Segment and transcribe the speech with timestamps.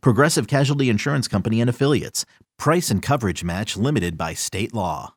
[0.00, 2.24] Progressive Casualty Insurance Company and Affiliates.
[2.58, 5.14] Price and coverage match limited by state law.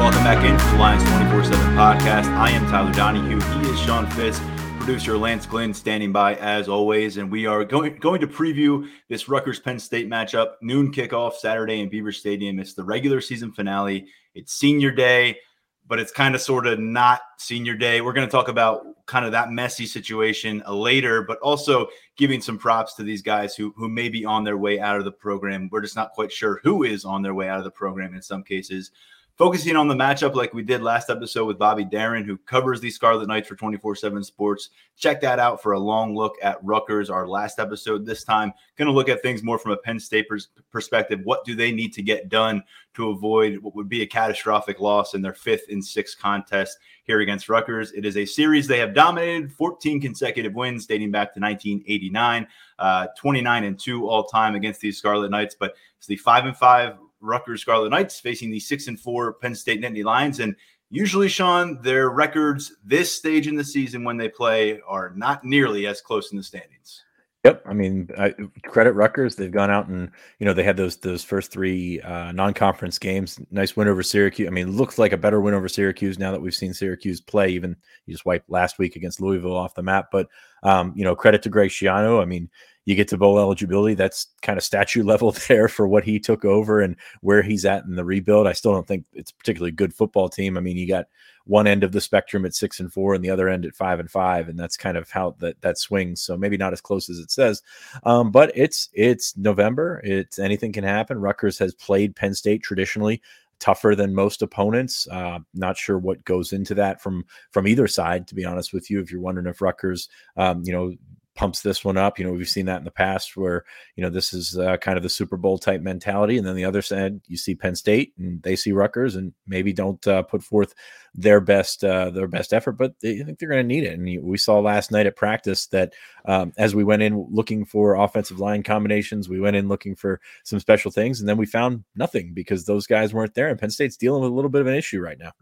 [0.00, 2.26] Welcome back into the Lions 24 7 podcast.
[2.36, 3.40] I am Tyler Donohue.
[3.40, 4.40] He is Sean Fitz.
[4.80, 9.28] Producer Lance Glenn standing by as always, and we are going going to preview this
[9.28, 10.54] Rutgers Penn State matchup.
[10.62, 12.58] Noon kickoff Saturday in Beaver Stadium.
[12.58, 14.06] It's the regular season finale.
[14.34, 15.38] It's senior day,
[15.86, 18.00] but it's kind of sort of not senior day.
[18.00, 22.40] We're going to talk about kind of that messy situation uh, later, but also giving
[22.40, 25.10] some props to these guys who who may be on their way out of the
[25.10, 25.68] program.
[25.72, 28.22] We're just not quite sure who is on their way out of the program in
[28.22, 28.92] some cases
[29.36, 32.90] focusing on the matchup like we did last episode with Bobby Darin, who covers the
[32.90, 34.70] Scarlet Knights for 24 7 Sports.
[34.96, 38.52] Check that out for a long look at Rutgers, our last episode this time.
[38.76, 41.20] Going to look at things more from a Penn State pers- perspective.
[41.24, 42.62] What do they need to get done
[42.94, 47.20] to avoid what would be a catastrophic loss in their fifth and sixth contest here
[47.20, 47.92] against Rutgers?
[47.92, 52.46] It is a series they have dominated, 14 consecutive wins dating back to 1989,
[52.78, 56.56] uh, 29 and 2 all time against these Scarlet Knights, but it's the 5 and
[56.56, 60.40] 5 Rutgers Scarlet Knights facing the six and four Penn State Nittany Lions.
[60.40, 60.56] And
[60.90, 65.86] usually, Sean, their records this stage in the season when they play are not nearly
[65.86, 67.04] as close in the standings.
[67.44, 69.34] Yep, I mean, I, credit Rutgers.
[69.34, 73.40] They've gone out and you know they had those those first three uh, non-conference games.
[73.50, 74.46] Nice win over Syracuse.
[74.46, 77.48] I mean, looks like a better win over Syracuse now that we've seen Syracuse play.
[77.48, 80.08] Even you just wiped last week against Louisville off the map.
[80.12, 80.28] But
[80.64, 82.20] um, you know, credit to Greg Schiano.
[82.20, 82.50] I mean,
[82.90, 83.94] you get to bowl eligibility.
[83.94, 87.84] That's kind of statue level there for what he took over and where he's at
[87.84, 88.48] in the rebuild.
[88.48, 90.56] I still don't think it's particularly good football team.
[90.56, 91.06] I mean, you got
[91.44, 94.00] one end of the spectrum at six and four and the other end at five
[94.00, 96.20] and five, and that's kind of how that that swings.
[96.20, 97.62] So maybe not as close as it says,
[98.02, 100.00] um, but it's it's November.
[100.02, 101.20] It's anything can happen.
[101.20, 103.22] Rutgers has played Penn State traditionally
[103.60, 105.06] tougher than most opponents.
[105.08, 108.90] Uh, not sure what goes into that from from either side, to be honest with
[108.90, 109.00] you.
[109.00, 110.92] If you're wondering if Rutgers, um, you know,
[111.40, 112.18] pumps this one up.
[112.18, 113.64] You know, we've seen that in the past where,
[113.96, 116.36] you know, this is uh, kind of the Super Bowl type mentality.
[116.36, 119.72] And then the other side, you see Penn State and they see Rutgers and maybe
[119.72, 120.74] don't uh, put forth
[121.14, 123.98] their best, uh, their best effort, but they, I think they're going to need it.
[123.98, 125.94] And we saw last night at practice that
[126.26, 130.20] um, as we went in looking for offensive line combinations, we went in looking for
[130.44, 133.48] some special things and then we found nothing because those guys weren't there.
[133.48, 135.32] And Penn State's dealing with a little bit of an issue right now.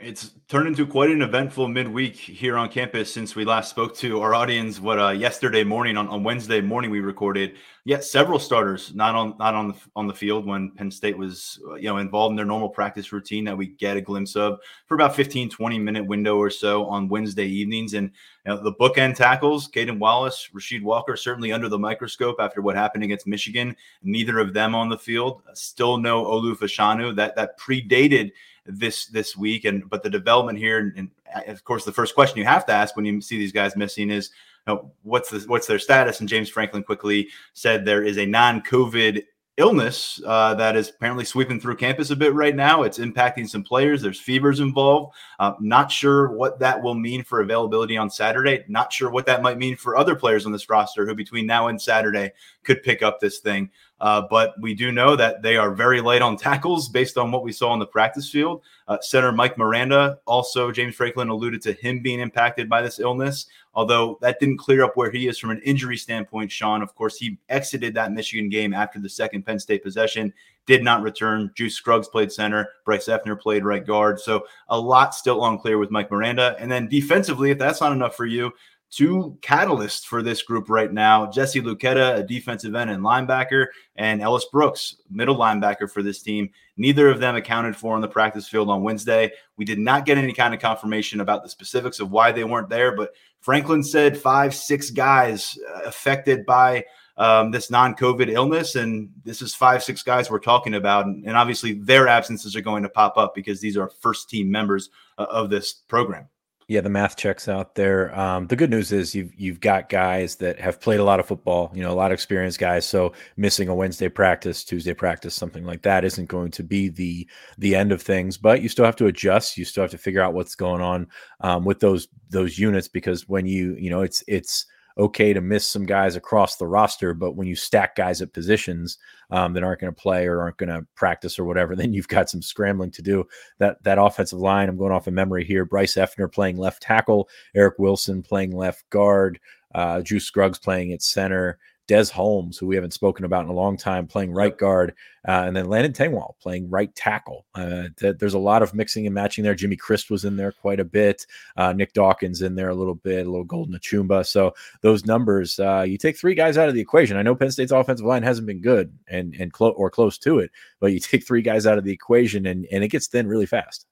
[0.00, 4.20] It's turned into quite an eventful midweek here on campus since we last spoke to
[4.20, 4.80] our audience.
[4.80, 7.54] What uh, yesterday morning on, on Wednesday morning we recorded.
[7.84, 11.60] Yet several starters not on not on the on the field when Penn State was
[11.68, 14.58] uh, you know involved in their normal practice routine that we get a glimpse of
[14.86, 17.94] for about 15 20 minute window or so on Wednesday evenings.
[17.94, 18.10] And
[18.44, 22.74] you know, the bookend tackles, Caedan Wallace, Rasheed Walker, certainly under the microscope after what
[22.74, 23.76] happened against Michigan.
[24.02, 25.42] Neither of them on the field.
[25.52, 27.14] Still no Olu Fashanu.
[27.14, 28.32] That that predated
[28.66, 29.64] this this week.
[29.64, 32.72] And but the development here, and, and of course, the first question you have to
[32.72, 34.30] ask when you see these guys missing is,
[34.66, 36.20] you know, what's the what's their status?
[36.20, 39.24] And James Franklin quickly said there is a non-COVID
[39.56, 42.82] illness uh, that is apparently sweeping through campus a bit right now.
[42.82, 44.02] It's impacting some players.
[44.02, 45.14] There's fevers involved.
[45.38, 48.64] Uh, not sure what that will mean for availability on Saturday.
[48.68, 51.68] Not sure what that might mean for other players on this roster who, between now
[51.68, 52.32] and Saturday,
[52.64, 53.70] could pick up this thing.
[54.04, 57.42] Uh, but we do know that they are very light on tackles based on what
[57.42, 58.60] we saw on the practice field.
[58.86, 63.46] Uh, center Mike Miranda, also James Franklin alluded to him being impacted by this illness,
[63.72, 66.52] although that didn't clear up where he is from an injury standpoint.
[66.52, 70.34] Sean, of course, he exited that Michigan game after the second Penn State possession,
[70.66, 71.50] did not return.
[71.54, 74.20] Juice Scruggs played center, Bryce Effner played right guard.
[74.20, 76.56] So a lot still unclear with Mike Miranda.
[76.58, 78.52] And then defensively, if that's not enough for you,
[78.94, 83.66] two catalysts for this group right now Jesse Luketa, a defensive end and linebacker,
[83.96, 86.50] and Ellis Brooks, middle linebacker for this team.
[86.76, 89.32] Neither of them accounted for on the practice field on Wednesday.
[89.56, 92.68] We did not get any kind of confirmation about the specifics of why they weren't
[92.68, 96.84] there, but Franklin said five, six guys uh, affected by
[97.16, 98.74] um, this non COVID illness.
[98.74, 101.06] And this is five, six guys we're talking about.
[101.06, 104.50] And, and, obviously, their absences are going to pop up because these are first team
[104.50, 106.28] members uh, of this program.
[106.66, 108.18] Yeah, the math checks out there.
[108.18, 111.26] Um, the good news is you've you've got guys that have played a lot of
[111.26, 112.86] football, you know, a lot of experienced guys.
[112.86, 117.28] So missing a Wednesday practice, Tuesday practice, something like that isn't going to be the
[117.58, 118.38] the end of things.
[118.38, 119.58] But you still have to adjust.
[119.58, 121.06] You still have to figure out what's going on
[121.42, 124.64] um, with those those units because when you you know it's it's
[124.96, 128.98] okay to miss some guys across the roster, but when you stack guys at positions
[129.30, 132.08] um, that aren't going to play or aren't going to practice or whatever, then you've
[132.08, 133.24] got some scrambling to do.
[133.58, 135.64] That that offensive line, I'm going off of memory here.
[135.64, 139.40] Bryce Effner playing left tackle, Eric Wilson playing left guard,
[139.74, 143.54] uh, Drew Scruggs playing at center, Des Holmes, who we haven't spoken about in a
[143.54, 144.94] long time, playing right guard,
[145.28, 147.44] uh, and then Landon Tengwall playing right tackle.
[147.54, 149.54] Uh, th- there's a lot of mixing and matching there.
[149.54, 151.26] Jimmy Christ was in there quite a bit.
[151.56, 154.26] Uh, Nick Dawkins in there a little bit, a little Golden Achumba.
[154.26, 157.16] So those numbers, uh, you take three guys out of the equation.
[157.16, 160.38] I know Penn State's offensive line hasn't been good and and close or close to
[160.38, 163.26] it, but you take three guys out of the equation and and it gets thin
[163.26, 163.86] really fast.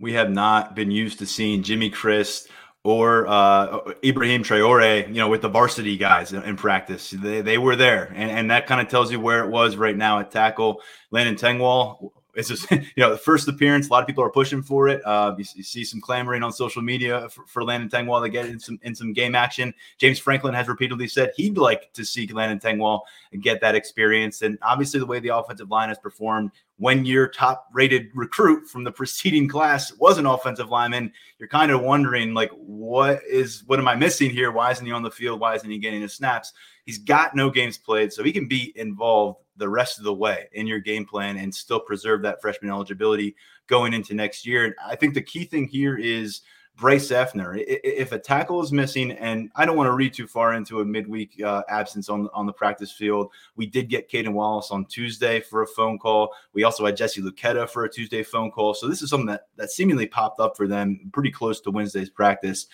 [0.00, 2.48] We have not been used to seeing Jimmy Christ
[2.84, 7.10] or uh, Ibrahim Traore, you know, with the varsity guys in, in practice.
[7.10, 8.12] They, they were there.
[8.14, 10.82] And, and that kind of tells you where it was right now at tackle.
[11.10, 14.62] Landon Tengwall, it's just, you know, the first appearance, a lot of people are pushing
[14.62, 15.00] for it.
[15.06, 18.44] Uh, you, you, see some clamoring on social media for, for Landon Tengwall to get
[18.44, 19.72] in some, in some game action.
[19.96, 23.00] James Franklin has repeatedly said he'd like to see Landon Tengwall
[23.32, 24.42] and get that experience.
[24.42, 28.82] And obviously, the way the offensive line has performed, when your top rated recruit from
[28.82, 33.78] the preceding class was an offensive lineman, you're kind of wondering, like, what is what
[33.78, 34.50] am I missing here?
[34.50, 35.40] Why isn't he on the field?
[35.40, 36.52] Why isn't he getting his snaps?
[36.84, 40.48] He's got no games played, so he can be involved the rest of the way
[40.52, 43.36] in your game plan and still preserve that freshman eligibility
[43.68, 44.64] going into next year.
[44.64, 46.42] And I think the key thing here is
[46.76, 47.62] Bryce Effner.
[47.66, 50.84] If a tackle is missing, and I don't want to read too far into a
[50.84, 55.40] midweek uh, absence on, on the practice field, we did get Caedan Wallace on Tuesday
[55.40, 56.32] for a phone call.
[56.52, 58.74] We also had Jesse Luketa for a Tuesday phone call.
[58.74, 62.10] So this is something that, that seemingly popped up for them pretty close to Wednesday's
[62.10, 62.66] practice.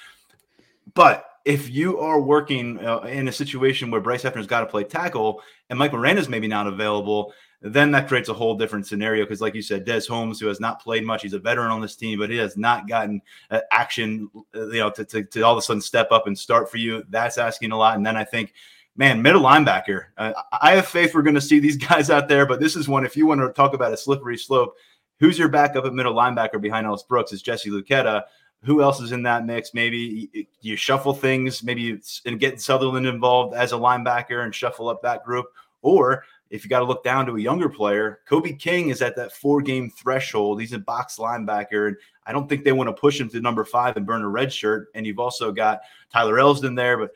[0.95, 4.85] But if you are working uh, in a situation where Bryce Effner's got to play
[4.85, 9.25] tackle and Mike Miranda's maybe not available, then that creates a whole different scenario.
[9.25, 11.81] Because, like you said, Des Holmes, who has not played much, he's a veteran on
[11.81, 13.21] this team, but he has not gotten
[13.51, 16.39] uh, action, uh, you know, to, to, to, all of a sudden step up and
[16.39, 17.05] start for you.
[17.11, 17.97] That's asking a lot.
[17.97, 18.55] And then I think,
[18.97, 22.47] man, middle linebacker, uh, I have faith we're going to see these guys out there,
[22.47, 24.75] but this is one, if you want to talk about a slippery slope,
[25.19, 28.25] who's your backup at middle linebacker behind Ellis Brooks is Jesse Luketa
[28.63, 29.73] who else is in that mix?
[29.73, 35.03] Maybe you shuffle things, maybe and get Sutherland involved as a linebacker and shuffle up
[35.03, 35.47] that group.
[35.83, 39.15] Or if you got to look down to a younger player, Kobe King is at
[39.17, 40.61] that four game threshold.
[40.61, 41.89] He's a box linebacker.
[41.89, 44.29] And I don't think they want to push him to number five and burn a
[44.29, 44.89] red shirt.
[44.95, 45.81] And you've also got
[46.13, 46.99] Tyler Elsdon there.
[46.99, 47.13] But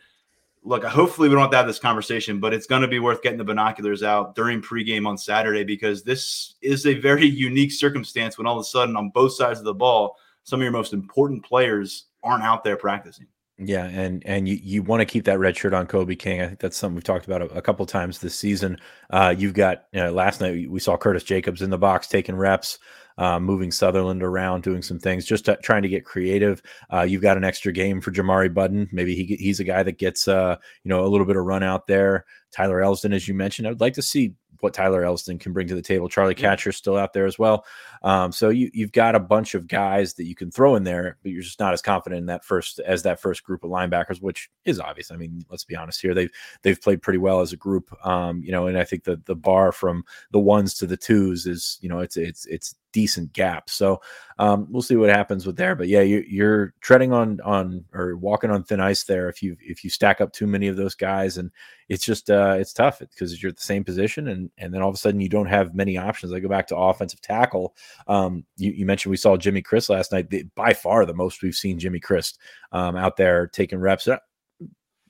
[0.62, 3.22] look, hopefully we don't have to have this conversation, but it's going to be worth
[3.22, 8.38] getting the binoculars out during pregame on Saturday because this is a very unique circumstance
[8.38, 10.92] when all of a sudden on both sides of the ball, some of your most
[10.92, 13.26] important players aren't out there practicing.
[13.58, 16.40] Yeah, and and you you want to keep that red shirt on Kobe King.
[16.40, 18.78] I think that's something we've talked about a, a couple times this season.
[19.10, 22.34] Uh, you've got you know, last night we saw Curtis Jacobs in the box taking
[22.34, 22.80] reps,
[23.16, 26.62] uh, moving Sutherland around, doing some things, just to, trying to get creative.
[26.92, 28.88] Uh, you've got an extra game for Jamari Budden.
[28.90, 31.62] Maybe he he's a guy that gets uh, you know a little bit of run
[31.62, 32.24] out there.
[32.50, 35.68] Tyler Elsdon, as you mentioned, I would like to see what Tyler Elsdon can bring
[35.68, 36.08] to the table.
[36.08, 37.64] Charlie Katshir's still out there as well.
[38.02, 41.18] Um, so you you've got a bunch of guys that you can throw in there,
[41.22, 44.20] but you're just not as confident in that first as that first group of linebackers,
[44.20, 45.12] which is obvious.
[45.12, 46.30] I mean, let's be honest here; they've
[46.62, 47.94] they've played pretty well as a group.
[48.04, 51.46] Um, you know, and I think the the bar from the ones to the twos
[51.46, 53.68] is you know it's it's it's decent gap.
[53.68, 54.00] So
[54.38, 55.74] um, we'll see what happens with there.
[55.74, 59.56] But yeah, you, you're treading on on or walking on thin ice there if you
[59.60, 61.50] if you stack up too many of those guys, and
[61.88, 64.88] it's just uh, it's tough because you're at the same position, and and then all
[64.88, 66.32] of a sudden you don't have many options.
[66.32, 67.74] I go back to offensive tackle.
[68.06, 70.32] Um, you, you, mentioned we saw Jimmy Christ last night.
[70.54, 72.38] By far the most we've seen Jimmy Christ
[72.72, 74.08] um, out there taking reps.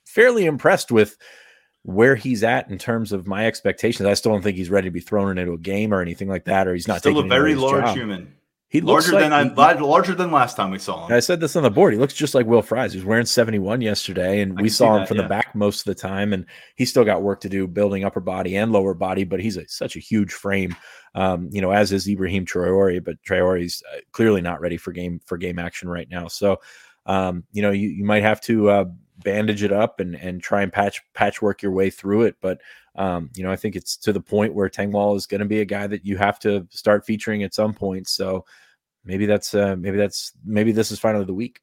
[0.07, 1.17] Fairly impressed with
[1.85, 4.07] where he's at in terms of my expectations.
[4.09, 6.47] I still don't think he's ready to be thrown into a game or anything like
[6.47, 7.97] that, or he's not still a very large job.
[7.97, 8.35] human.
[8.75, 11.15] He larger like, than I larger than last time we saw him.
[11.15, 11.93] I said this on the board.
[11.93, 12.93] He looks just like Will Fries.
[12.93, 15.23] He was wearing 71 yesterday, and I we saw him that, from yeah.
[15.23, 16.33] the back most of the time.
[16.33, 19.57] And he's still got work to do building upper body and lower body, but he's
[19.57, 20.75] a, such a huge frame.
[21.15, 25.21] Um, you know, as is Ibrahim Traore, but Traore's uh, clearly not ready for game
[25.25, 26.27] for game action right now.
[26.27, 26.61] So,
[27.07, 28.85] um, you know, you, you might have to uh,
[29.19, 32.37] bandage it up and and try and patch patchwork your way through it.
[32.41, 32.61] But
[32.97, 35.61] um, you know, I think it's to the point where Tengwall is going to be
[35.61, 38.09] a guy that you have to start featuring at some point.
[38.09, 38.45] So
[39.05, 41.61] maybe that's uh, maybe that's maybe this is finally the week.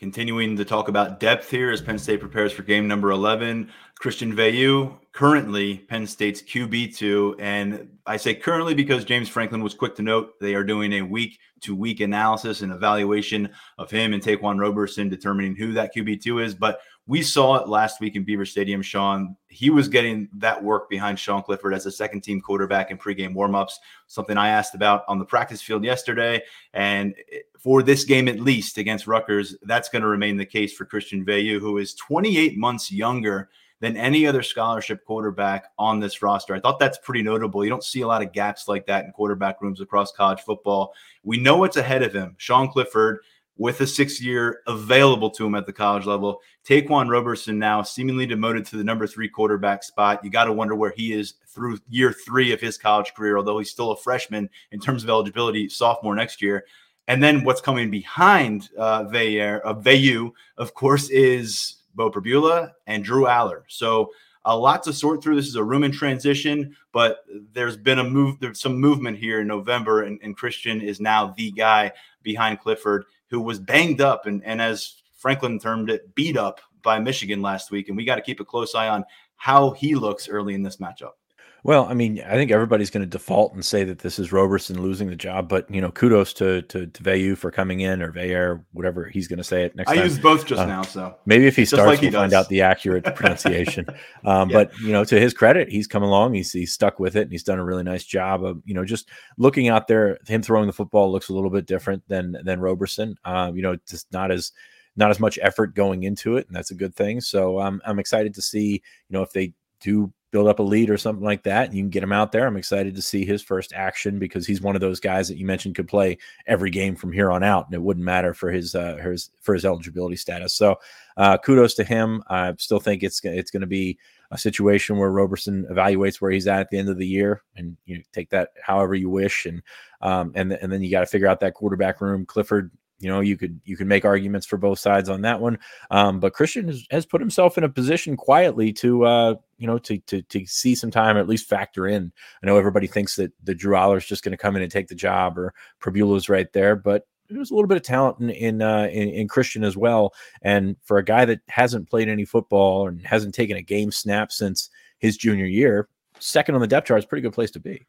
[0.00, 3.70] Continuing to talk about depth here as Penn State prepares for game number 11.
[3.98, 7.34] Christian Veilleux, currently Penn State's QB2.
[7.38, 11.02] And I say currently because James Franklin was quick to note they are doing a
[11.02, 16.44] week to week analysis and evaluation of him and Ta'Quan Roberson, determining who that QB2
[16.44, 16.54] is.
[16.54, 19.34] But we saw it last week in Beaver Stadium, Sean.
[19.48, 23.34] He was getting that work behind Sean Clifford as a second team quarterback in pregame
[23.34, 23.72] warmups,
[24.06, 26.40] something I asked about on the practice field yesterday.
[26.72, 27.16] And
[27.58, 31.24] for this game, at least against Rutgers, that's going to remain the case for Christian
[31.24, 33.50] Veilleux, who is 28 months younger
[33.80, 36.54] than any other scholarship quarterback on this roster.
[36.54, 37.64] I thought that's pretty notable.
[37.64, 40.94] You don't see a lot of gaps like that in quarterback rooms across college football.
[41.24, 42.36] We know what's ahead of him.
[42.38, 43.18] Sean Clifford
[43.56, 46.40] with a six year available to him at the college level.
[46.64, 50.24] Ta'Quan Roberson now seemingly demoted to the number three quarterback spot.
[50.24, 53.58] You got to wonder where he is through year three of his college career, although
[53.58, 56.64] he's still a freshman in terms of eligibility, sophomore next year.
[57.08, 63.24] And then what's coming behind uh, Veilleux, uh, of course, is Beau Pribula and Drew
[63.24, 63.62] Allar.
[63.66, 64.10] So
[64.44, 65.36] a lot to sort through.
[65.36, 69.40] This is a room in transition, but there's been a move, there's some movement here
[69.40, 71.92] in November, and, and Christian is now the guy
[72.22, 76.98] behind Clifford who was banged up and, and as Franklin termed it, beat up by
[76.98, 77.88] Michigan last week.
[77.88, 79.04] And we got to keep a close eye on
[79.36, 81.12] how he looks early in this matchup.
[81.62, 84.80] Well, I mean, I think everybody's going to default and say that this is Roberson
[84.80, 88.64] losing the job, but you know, kudos to to, to for coming in or Veyer,
[88.72, 89.98] whatever he's going to say it next time.
[89.98, 90.08] I time.
[90.08, 92.20] use both just uh, now, so maybe if he just starts, like he we'll does.
[92.20, 93.86] find out the accurate pronunciation.
[94.24, 94.56] Um, yeah.
[94.64, 96.34] But you know, to his credit, he's come along.
[96.34, 98.84] He's he's stuck with it, and he's done a really nice job of you know
[98.84, 100.18] just looking out there.
[100.26, 103.16] Him throwing the football looks a little bit different than than Roberson.
[103.24, 104.52] Um, you know, just not as
[104.96, 107.20] not as much effort going into it, and that's a good thing.
[107.20, 110.90] So um, I'm excited to see, you know, if they do build up a lead
[110.90, 112.46] or something like that, and you can get him out there.
[112.46, 115.46] I'm excited to see his first action because he's one of those guys that you
[115.46, 118.74] mentioned could play every game from here on out, and it wouldn't matter for his
[118.74, 120.54] uh, his for his eligibility status.
[120.54, 120.76] So,
[121.16, 122.22] uh, kudos to him.
[122.28, 123.98] I still think it's it's going to be
[124.30, 127.76] a situation where Roberson evaluates where he's at at the end of the year, and
[127.84, 129.62] you take that however you wish, and
[130.00, 132.24] um, and and then you got to figure out that quarterback room.
[132.24, 132.70] Clifford
[133.00, 135.58] you know you could you could make arguments for both sides on that one.
[135.90, 139.78] Um, but christian has, has, put himself in a position quietly to uh, you know
[139.78, 142.12] to, to to see some time or at least factor in.
[142.42, 144.70] I know everybody thinks that the drew Allar is just going to come in and
[144.70, 148.30] take the job or Pribula's right there but there's a little bit of talent in
[148.30, 150.12] in, uh, in, in christian as well.
[150.42, 154.32] And for a guy that hasn't played any football and hasn't taken a game snap
[154.32, 155.88] since his junior year
[156.22, 157.86] second on the depth chart is a pretty good place to be.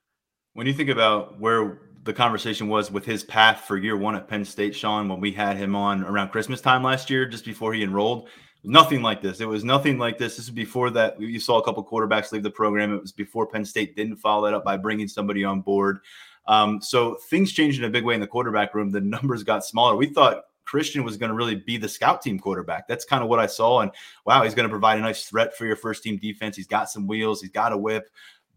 [0.53, 4.27] When you think about where the conversation was with his path for year one at
[4.27, 7.74] Penn State, Sean, when we had him on around Christmas time last year, just before
[7.74, 8.27] he enrolled.
[8.63, 9.39] Nothing like this.
[9.39, 10.38] It was nothing like this.
[10.38, 11.20] This is before that.
[11.20, 12.93] You saw a couple quarterbacks leave the program.
[12.93, 16.00] It was before Penn State didn't follow that up by bringing somebody on board.
[16.48, 18.91] Um, so things changed in a big way in the quarterback room.
[18.91, 19.96] The numbers got smaller.
[19.96, 22.88] We thought Christian was going to really be the scout team quarterback.
[22.88, 23.81] That's kind of what I saw.
[23.81, 23.91] And
[24.25, 26.55] wow, he's going to provide a nice threat for your first team defense.
[26.55, 28.10] He's got some wheels, he's got a whip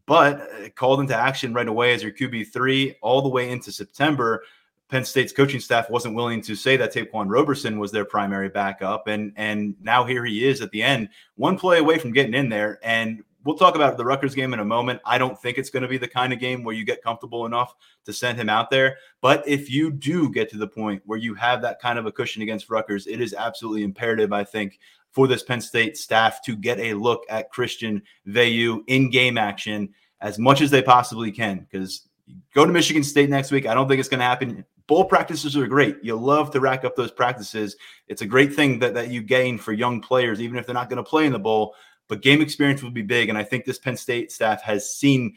[0.06, 4.42] but uh, called into action right away as your QB3 all the way into September.
[4.88, 9.06] Penn State's coaching staff wasn't willing to say that Ta'Quan Roberson was their primary backup.
[9.06, 12.50] And, and now here he is at the end, one play away from getting in
[12.50, 12.78] there.
[12.82, 15.00] And we'll talk about the Rutgers game in a moment.
[15.04, 17.46] I don't think it's going to be the kind of game where you get comfortable
[17.46, 18.96] enough to send him out there.
[19.20, 22.12] But if you do get to the point where you have that kind of a
[22.12, 24.78] cushion against Rutgers, it is absolutely imperative, I think,
[25.14, 29.94] for this Penn State staff to get a look at Christian Veilleux in game action
[30.20, 31.66] as much as they possibly can.
[31.70, 32.08] Because
[32.52, 33.66] go to Michigan State next week.
[33.66, 34.64] I don't think it's going to happen.
[34.88, 35.98] Bowl practices are great.
[36.02, 37.76] You love to rack up those practices.
[38.08, 40.90] It's a great thing that, that you gain for young players, even if they're not
[40.90, 41.74] going to play in the bowl.
[42.08, 43.28] But game experience will be big.
[43.28, 45.36] And I think this Penn State staff has seen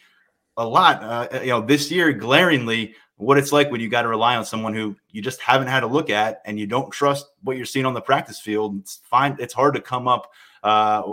[0.58, 4.08] a lot, uh, you know, this year glaringly what it's like when you got to
[4.08, 7.28] rely on someone who you just haven't had a look at and you don't trust
[7.42, 8.80] what you're seeing on the practice field.
[8.80, 9.36] It's fine.
[9.40, 10.32] It's hard to come up
[10.64, 11.04] uh,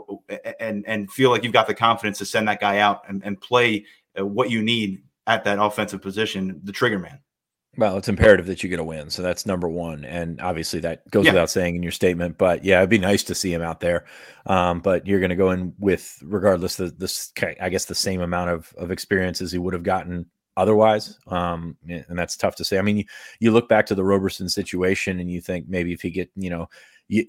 [0.61, 3.41] and and feel like you've got the confidence to send that guy out and, and
[3.41, 3.87] play
[4.19, 7.19] uh, what you need at that offensive position, the trigger man.
[7.77, 9.11] Well, it's imperative that you get a win.
[9.11, 10.05] So that's number one.
[10.05, 11.33] And obviously that goes yeah.
[11.33, 12.39] without saying in your statement.
[12.39, 14.05] But yeah, it'd be nice to see him out there.
[14.47, 18.21] Um, but you're going to go in with, regardless, the, this, I guess, the same
[18.21, 21.19] amount of, of experience as he would have gotten otherwise.
[21.27, 22.79] Um, and that's tough to say.
[22.79, 23.05] I mean, you,
[23.41, 26.51] you look back to the Roberson situation and you think maybe if he get, you
[26.51, 26.69] know,
[27.09, 27.27] you,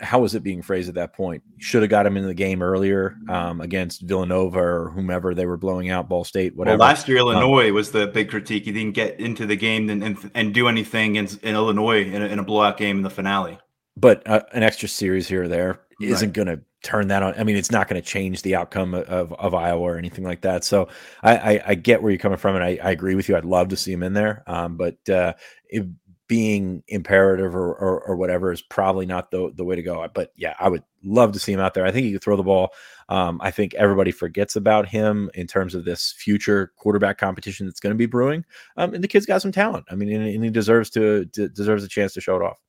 [0.00, 1.42] how was it being phrased at that point?
[1.58, 5.56] Should have got him in the game earlier um, against Villanova or whomever they were
[5.56, 6.78] blowing out, Ball State, whatever.
[6.78, 8.64] Well, last year um, Illinois um, was the big critique.
[8.64, 12.22] He didn't get into the game and and, and do anything in, in Illinois in
[12.22, 13.58] a, in a, blowout game in the finale.
[13.96, 16.32] But uh, an extra series here or there isn't right.
[16.32, 17.34] going to turn that on.
[17.38, 20.42] I mean, it's not going to change the outcome of, of Iowa or anything like
[20.42, 20.64] that.
[20.64, 20.88] So
[21.22, 23.36] I, I, I get where you're coming from, and I, I, agree with you.
[23.36, 25.34] I'd love to see him in there, um, but uh,
[25.68, 25.86] it,
[26.30, 30.06] being imperative or, or, or, whatever is probably not the, the way to go.
[30.14, 31.84] But yeah, I would love to see him out there.
[31.84, 32.70] I think he could throw the ball.
[33.08, 37.80] Um, I think everybody forgets about him in terms of this future quarterback competition that's
[37.80, 38.44] going to be brewing.
[38.76, 39.86] Um, and the kid's got some talent.
[39.90, 42.60] I mean, and, and he deserves to, to, deserves a chance to show it off.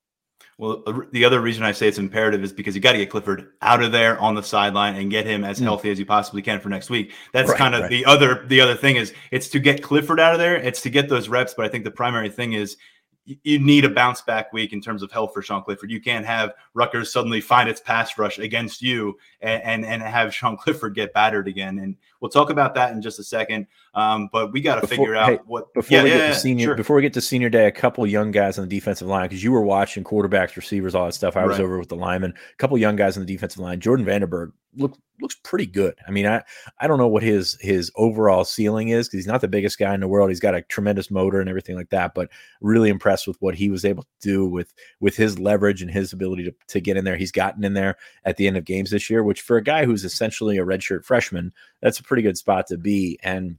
[0.62, 3.54] Well, the other reason I say it's imperative is because you got to get Clifford
[3.64, 5.64] out of there on the sideline and get him as mm.
[5.64, 7.14] healthy as you possibly can for next week.
[7.34, 7.90] That's right, kind of right.
[7.90, 10.56] the other the other thing is it's to get Clifford out of there.
[10.56, 12.78] It's to get those reps, but I think the primary thing is
[13.26, 15.90] you need a bounce back week in terms of health for Sean Clifford.
[15.90, 20.32] You can't have Rutgers suddenly find its pass rush against you and, and, and have
[20.32, 21.80] Sean Clifford get battered again.
[21.80, 23.68] And we'll talk about that in just a second.
[23.94, 26.36] Um, but we got to figure out hey, what before yeah, we get yeah, to
[26.36, 26.76] senior sure.
[26.76, 27.68] before we get to senior day.
[27.68, 31.06] A couple young guys on the defensive line because you were watching quarterbacks, receivers, all
[31.06, 31.36] that stuff.
[31.36, 31.66] I was right.
[31.66, 32.34] over with the linemen.
[32.54, 33.80] A couple young guys on the defensive line.
[33.80, 35.96] Jordan van den Berg look looks pretty good.
[36.08, 36.42] I mean, I
[36.80, 39.94] I don't know what his his overall ceiling is because he's not the biggest guy
[39.94, 40.30] in the world.
[40.30, 42.30] He's got a tremendous motor and everything like that, but
[42.62, 46.14] really impressed with what he was able to do with with his leverage and his
[46.14, 47.18] ability to, to get in there.
[47.18, 49.86] He's gotten in there at the end of games this year, which for a guy
[49.86, 53.20] who's essentially a redshirt freshman, that's a pretty good spot to be.
[53.24, 53.58] And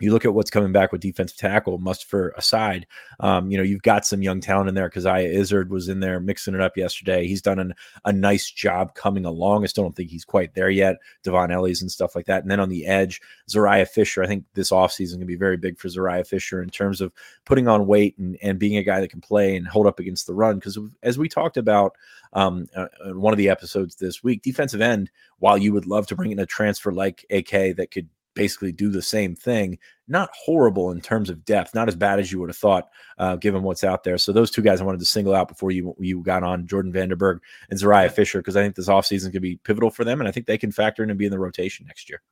[0.00, 2.86] you look at what's coming back with defensive tackle, Mustipher aside.
[3.20, 4.90] Um, you know, you've got some young talent in there.
[4.90, 7.26] Coziah Izzard was in there mixing it up yesterday.
[7.26, 7.74] He's done an,
[8.04, 9.64] a nice job coming along.
[9.64, 10.96] I still don't think he's quite there yet.
[11.24, 12.42] D'Von Ellies and stuff like that.
[12.42, 14.22] And then on the edge, Zuriah Fisher.
[14.22, 17.12] I think this offseason going to be very big for Zuriah Fisher in terms of
[17.44, 20.26] putting on weight and, and being a guy that can play and hold up against
[20.26, 20.56] the run.
[20.56, 21.96] Because as we talked about
[22.32, 26.06] um, uh, in one of the episodes this week, defensive end, while you would love
[26.08, 29.78] to bring in a transfer like AK that could basically do the same thing.
[30.06, 33.34] Not horrible in terms of depth, not as bad as you would have thought, uh,
[33.34, 34.16] given what's out there.
[34.16, 36.92] So those two guys I wanted to single out before you you got on Jordan
[36.92, 39.56] van den Berg and Zuriah Fisher because I think this offseason is going to be
[39.56, 41.84] pivotal for them, and I think they can factor in and be in the rotation
[41.86, 42.22] next year.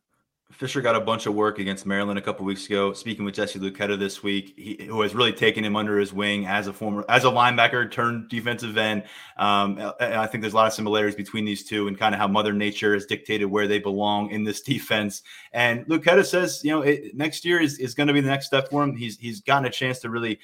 [0.52, 2.92] Fisher got a bunch of work against Maryland a couple weeks ago.
[2.92, 6.46] Speaking with Jesse Luketa this week, he, who has really taken him under his wing
[6.46, 9.02] as a former as a linebacker turned defensive end.
[9.36, 12.28] Um, I think there's a lot of similarities between these two and kind of how
[12.28, 15.22] Mother Nature has dictated where they belong in this defense.
[15.52, 18.46] And Luketa says, you know, it, next year is, is going to be the next
[18.46, 18.96] step for him.
[18.96, 20.38] He's he's gotten a chance to really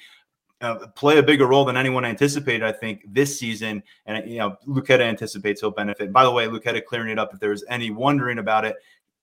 [0.59, 3.81] uh, play a bigger role than anyone anticipated, I think, this season.
[4.05, 6.13] And, you know, Luketa anticipates he'll benefit.
[6.13, 8.75] By the way, Luketa clearing it up if there's any wondering about it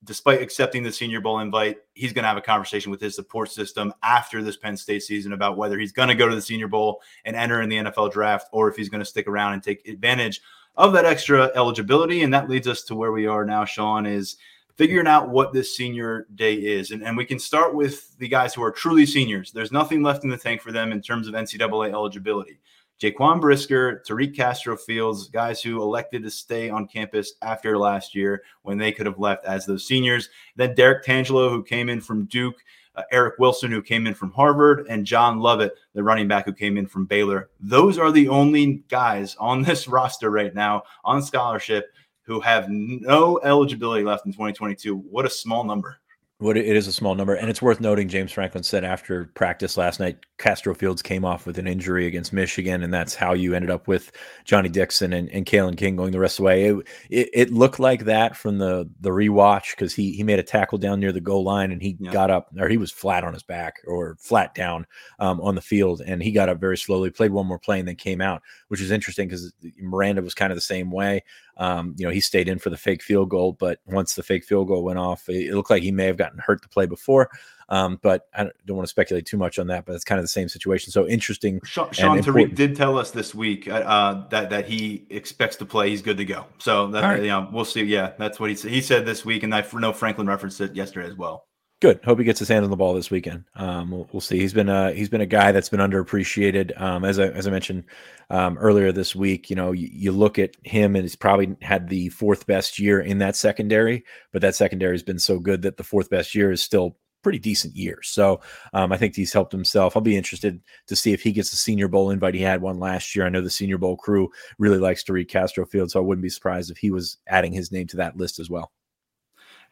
[0.04, 3.50] despite accepting the Senior Bowl invite, he's going to have a conversation with his support
[3.50, 6.68] system after this Penn State season about whether he's going to go to the Senior
[6.68, 9.62] Bowl and enter in the NFL draft or if he's going to stick around and
[9.62, 10.40] take advantage
[10.76, 12.22] of that extra eligibility.
[12.22, 14.36] And that leads us to where we are now, Sean, is
[14.76, 16.90] figuring out what this senior day is.
[16.90, 19.52] And, and we can start with the guys who are truly seniors.
[19.52, 22.58] There's nothing left in the tank for them in terms of NCAA eligibility.
[23.00, 28.42] Jaquan Brisker, Tariq Castro Fields, guys who elected to stay on campus after last year
[28.62, 30.28] when they could have left as those seniors.
[30.56, 32.62] Then Derrick Tangelo, who came in from Duke,
[32.96, 36.52] uh, Eric Wilson, who came in from Harvard, and John Lovett, the running back who
[36.52, 37.48] came in from Baylor.
[37.58, 41.86] Those are the only guys on this roster right now on scholarship
[42.22, 44.94] who have no eligibility left in 2022.
[44.94, 46.00] What a small number.
[46.40, 48.08] What it is a small number, and it's worth noting.
[48.08, 52.32] James Franklin said after practice last night, Castro Fields came off with an injury against
[52.32, 54.10] Michigan, and that's how you ended up with
[54.46, 56.64] Johnny Dixon and, and Kalen King going the rest of the way.
[56.64, 56.76] It,
[57.10, 60.78] it, it looked like that from the the rewatch because he he made a tackle
[60.78, 62.10] down near the goal line, and he yeah.
[62.10, 64.86] got up, or he was flat on his back or flat down
[65.18, 67.86] um, on the field, and he got up very slowly, played one more play, and
[67.86, 71.22] then came out, which is interesting because Miranda was kind of the same way.
[71.60, 74.44] Um, you know, he stayed in for the fake field goal, but once the fake
[74.44, 77.28] field goal went off, it, looked like he may have gotten hurt to play before.
[77.68, 79.84] Um, but I don't, don't, want to speculate too much on that.
[79.84, 80.90] But it's kind of the same situation.
[80.90, 81.60] So interesting.
[81.64, 85.66] Sean, Sean Tariq did tell us this week uh, uh, that that he expects to
[85.66, 85.90] play.
[85.90, 86.46] He's good to go.
[86.58, 87.20] So that right.
[87.20, 87.82] you know, we'll see.
[87.82, 88.70] Yeah, that's what he said.
[88.70, 91.46] He said this week, and I know Franklin referenced it yesterday as well.
[91.80, 92.00] Good.
[92.04, 93.44] Hope he gets his hands on the ball this weekend.
[93.54, 94.38] Um, we'll, we'll, see.
[94.38, 96.78] He's been a he's been a guy that's been underappreciated.
[96.78, 97.84] Um, as I as I mentioned
[98.28, 101.88] um, earlier this week, you know, you, you, look at him and he's probably had
[101.88, 105.78] the fourth best year in that secondary, but that secondary has been so good that
[105.78, 107.98] the fourth best year is still pretty decent year.
[108.02, 108.42] So
[108.74, 109.96] um, I think he's helped himself.
[109.96, 112.34] I'll be interested to see if he gets a Senior Bowl invite.
[112.34, 113.24] He had one last year.
[113.24, 116.22] I know the Senior Bowl crew really likes to read Castro Field, so I wouldn't
[116.22, 118.70] be surprised if he was adding his name to that list as well.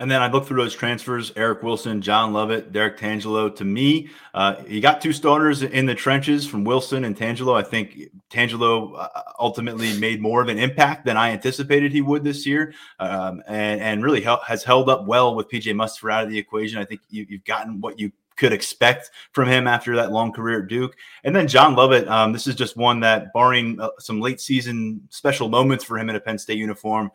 [0.01, 3.55] And then I look through those transfers: Eric Wilson, John Lovett, Derrick Tangelo.
[3.57, 7.57] To me, uh, you got two starters in the trenches from Wilson and Tangelo.
[7.57, 9.09] I think Tangelo uh,
[9.41, 13.81] ultimately made more of an impact than I anticipated he would this year, um, and
[13.81, 16.79] and really has held up well with PJ Mustipher out of the equation.
[16.79, 20.63] I think you, you've gotten what you could expect from him after that long career
[20.63, 20.97] at Duke.
[21.25, 25.03] And then John Lovett, um, this is just one that, barring uh, some late season
[25.11, 27.11] special moments for him in a Penn State uniform,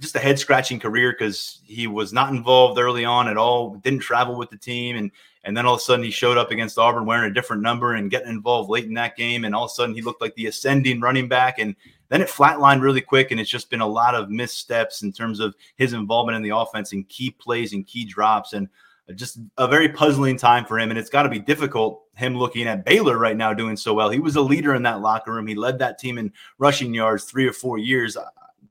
[0.00, 4.00] just a head scratching career because he was not involved early on at all, didn't
[4.00, 5.10] travel with the team, and
[5.44, 7.94] and then all of a sudden he showed up against Auburn wearing a different number
[7.94, 10.34] and getting involved late in that game, and all of a sudden he looked like
[10.34, 11.76] the ascending running back, and
[12.08, 15.40] then it flatlined really quick, and it's just been a lot of missteps in terms
[15.40, 18.68] of his involvement in the offense and key plays and key drops, and
[19.08, 20.90] uh, just a very puzzling time for him.
[20.90, 24.10] And it's got to be difficult him looking at Baylor right now doing so well.
[24.10, 25.46] He was a leader in that locker room.
[25.46, 28.16] He led that team in rushing yards three or four years.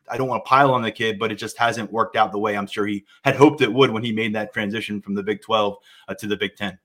[0.09, 2.39] I don't want to pile on the kid, but it just hasn't worked out the
[2.39, 5.23] way I'm sure he had hoped it would when he made that transition from the
[5.23, 6.77] Big 12 uh, to the Big 10.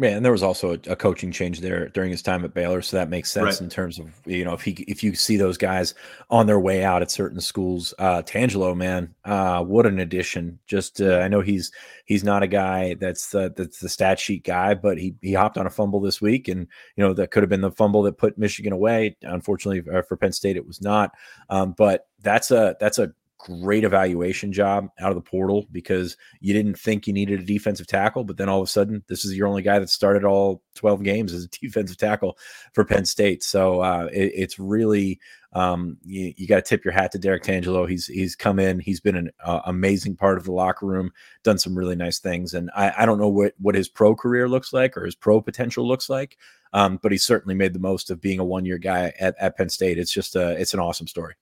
[0.00, 2.80] Yeah, and there was also a, a, coaching change there during his time at Baylor,
[2.80, 3.60] so that makes sense right.
[3.60, 5.94] in terms of you know if he if you see those guys
[6.30, 7.92] on their way out at certain schools.
[7.98, 10.58] Uh, Tangelo, man, uh, what an addition!
[10.66, 11.70] Just uh, I know he's
[12.06, 15.58] he's not a guy that's the that's the stat sheet guy, but he he hopped
[15.58, 18.16] on a fumble this week, and you know that could have been the fumble that
[18.16, 19.18] put Michigan away.
[19.20, 21.12] Unfortunately uh, for Penn State, it was not.
[21.50, 26.52] Um, but that's a that's a great evaluation job out of the portal because you
[26.52, 29.34] didn't think you needed a defensive tackle, but then all of a sudden, this is
[29.34, 32.36] your only guy that started all 12 games as a defensive tackle
[32.74, 33.42] for Penn State.
[33.42, 35.18] So uh, it, it's really
[35.52, 37.88] um, you, you got to tip your hat to Derrick Tangelo.
[37.88, 38.78] He's he's come in.
[38.78, 41.10] He's been an uh, amazing part of the locker room.
[41.42, 44.48] Done some really nice things, and I, I don't know what what his pro career
[44.48, 46.36] looks like or his pro potential looks like,
[46.72, 49.56] um, but he certainly made the most of being a one year guy at, at
[49.56, 49.98] Penn State.
[49.98, 51.34] It's just a it's an awesome story.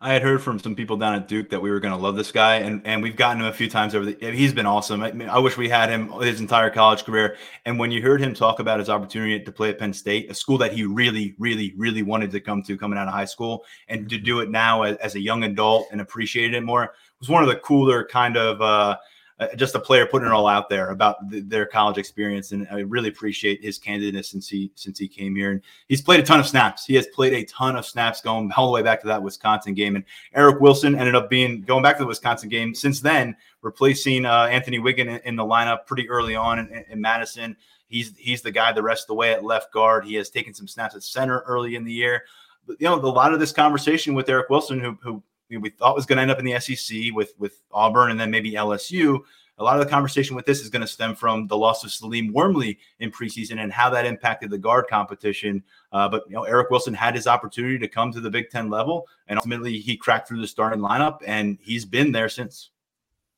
[0.00, 2.16] I had heard from some people down at Duke that we were going to love
[2.16, 4.32] this guy, and and we've gotten him a few times over the.
[4.32, 5.02] He's been awesome.
[5.02, 7.36] I, I, wish we had him his entire college career.
[7.64, 10.34] And when you heard him talk about his opportunity to play at Penn State, a
[10.34, 13.64] school that he really, really, really wanted to come to coming out of high school,
[13.88, 17.28] and to do it now as, as a young adult and appreciate it more, was
[17.28, 18.60] one of the cooler kind of.
[18.60, 18.96] Uh,
[19.38, 22.66] uh, just a player putting it all out there about the, their college experience, and
[22.70, 25.50] I really appreciate his candidness since he since he came here.
[25.50, 26.86] And he's played a ton of snaps.
[26.86, 29.74] He has played a ton of snaps going all the way back to that Wisconsin
[29.74, 29.94] game.
[29.94, 34.24] And Eric Wilson ended up being going back to the Wisconsin game since then, replacing
[34.24, 37.56] uh, Anthony Whigan in, in, the lineup pretty early on in, in Madison.
[37.88, 40.06] He's he's the guy the rest of the way at left guard.
[40.06, 42.22] He has taken some snaps at center early in the year.
[42.66, 45.94] But you know, a lot of this conversation with Eric Wilson, who who we thought
[45.94, 49.20] was going to end up in the SEC with with Auburn and then maybe LSU.
[49.58, 51.90] A lot of the conversation with this is going to stem from the loss of
[51.90, 55.64] Salim Wormley in preseason and how that impacted the guard competition.
[55.92, 58.68] Uh, but you know, Eric Wilson had his opportunity to come to the Big Ten
[58.68, 62.70] level, and ultimately he cracked through the starting lineup, and he's been there since.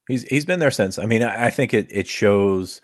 [0.09, 0.99] He's he's been there since.
[0.99, 2.81] I mean, I think it it shows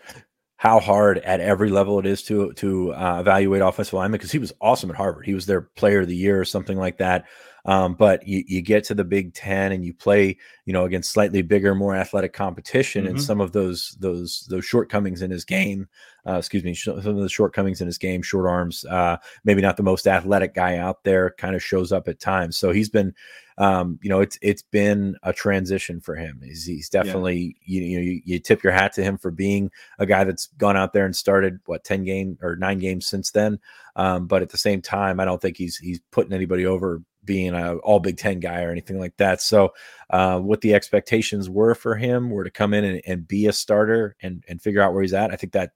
[0.57, 4.39] how hard at every level it is to to uh, evaluate offensive linemen because he
[4.39, 5.25] was awesome at Harvard.
[5.25, 7.25] He was their player of the year or something like that.
[7.65, 11.11] Um, but you, you get to the Big Ten and you play, you know, against
[11.11, 13.15] slightly bigger, more athletic competition, mm-hmm.
[13.15, 15.87] and some of those those those shortcomings in his game,
[16.27, 19.77] uh, excuse me, some of the shortcomings in his game, short arms, uh, maybe not
[19.77, 22.55] the most athletic guy out there, kind of shows up at times.
[22.55, 23.15] So he's been,
[23.57, 26.41] um, you know, it's it's been a transition for him.
[26.43, 27.81] He's, he's definitely, yeah.
[27.81, 30.47] you, you know, you, you tip your hat to him for being a guy that's
[30.57, 33.59] gone out there and started what ten game or nine games since then.
[33.95, 37.53] Um, but at the same time, I don't think he's he's putting anybody over being
[37.53, 39.41] a all Big Ten guy or anything like that.
[39.41, 39.73] So,
[40.09, 43.53] uh, what the expectations were for him were to come in and, and be a
[43.53, 45.31] starter and and figure out where he's at.
[45.31, 45.71] I think that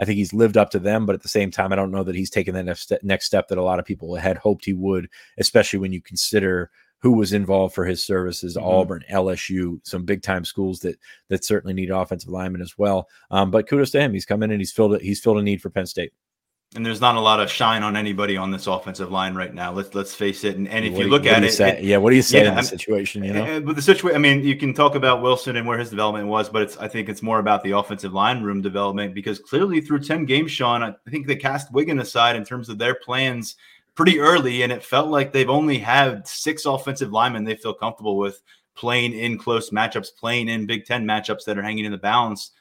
[0.00, 2.04] I think he's lived up to them, but at the same time, I don't know
[2.04, 4.64] that he's taken that next step, next step that a lot of people had hoped
[4.64, 5.08] he would,
[5.38, 6.70] especially when you consider
[7.02, 8.66] who was involved for his services mm-hmm.
[8.66, 10.96] auburn lsu some big time schools that
[11.28, 14.50] that certainly need offensive linemen as well um, but kudos to him he's come in
[14.50, 16.12] and he's filled it he's filled a need for penn state
[16.74, 19.72] and there's not a lot of shine on anybody on this offensive line right now.
[19.72, 20.56] Let's let's face it.
[20.56, 22.54] And, and if you look at it, it, yeah, what do you say yeah, in
[22.56, 23.22] the situation?
[23.22, 24.16] You know, uh, but the situation.
[24.16, 26.88] I mean, you can talk about Wilson and where his development was, but it's I
[26.88, 30.82] think it's more about the offensive line room development because clearly through ten games, Sean,
[30.82, 33.56] I think they cast Whigan aside in terms of their plans
[33.94, 38.16] pretty early, and it felt like they've only had six offensive linemen they feel comfortable
[38.16, 38.40] with
[38.74, 42.52] playing in close matchups, playing in Big Ten matchups that are hanging in the balance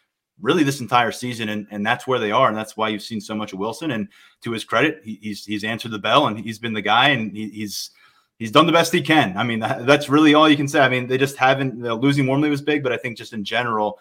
[0.41, 3.21] really this entire season, and, and that's where they are, and that's why you've seen
[3.21, 3.91] so much of Wilson.
[3.91, 4.09] And
[4.43, 7.35] to his credit, he, he's he's answered the bell, and he's been the guy, and
[7.35, 7.91] he, he's
[8.39, 9.37] he's done the best he can.
[9.37, 10.79] I mean, that, that's really all you can say.
[10.79, 13.99] I mean, they just haven't losing Wormley was big, but I think just in general,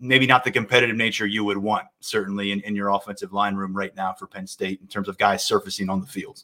[0.00, 3.76] maybe not the competitive nature you would want, certainly in, in your offensive line room
[3.76, 6.42] right now for Penn State in terms of guys surfacing on the field.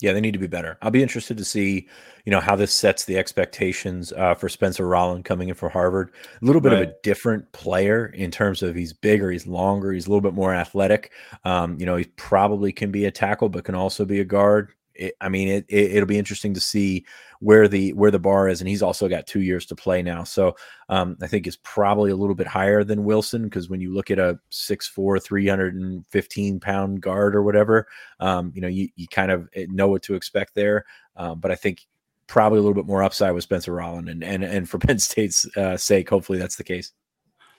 [0.00, 0.78] Yeah, they need to be better.
[0.80, 1.88] I'll be interested to see,
[2.24, 6.12] you know, how this sets the expectations uh, for Spencer Rolland coming in for Harvard.
[6.40, 6.82] A little bit right.
[6.82, 10.34] of a different player in terms of he's bigger, he's longer, he's a little bit
[10.34, 11.10] more athletic.
[11.44, 14.72] Um, you know, he probably can be a tackle, but can also be a guard
[14.98, 17.06] it, I mean, it, it will be interesting to see
[17.40, 20.24] where the where the bar is, and he's also got two years to play now.
[20.24, 20.56] So
[20.88, 24.10] um, I think it's probably a little bit higher than Wilson because when you look
[24.10, 27.86] at a 6'4", 315 pound guard or whatever,
[28.20, 30.84] um, you know, you you kind of eh, know what to expect there.
[31.16, 31.86] Um, but I think
[32.26, 35.46] probably a little bit more upside with Spencer Rolland, and and and for Penn State's
[35.56, 36.92] uh, sake, hopefully that's the case.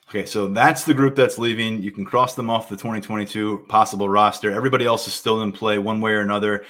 [0.09, 1.83] Okay, so that's the group that's leaving.
[1.83, 4.51] You can cross them off the 2022 possible roster.
[4.51, 6.65] Everybody else is still in play one way or another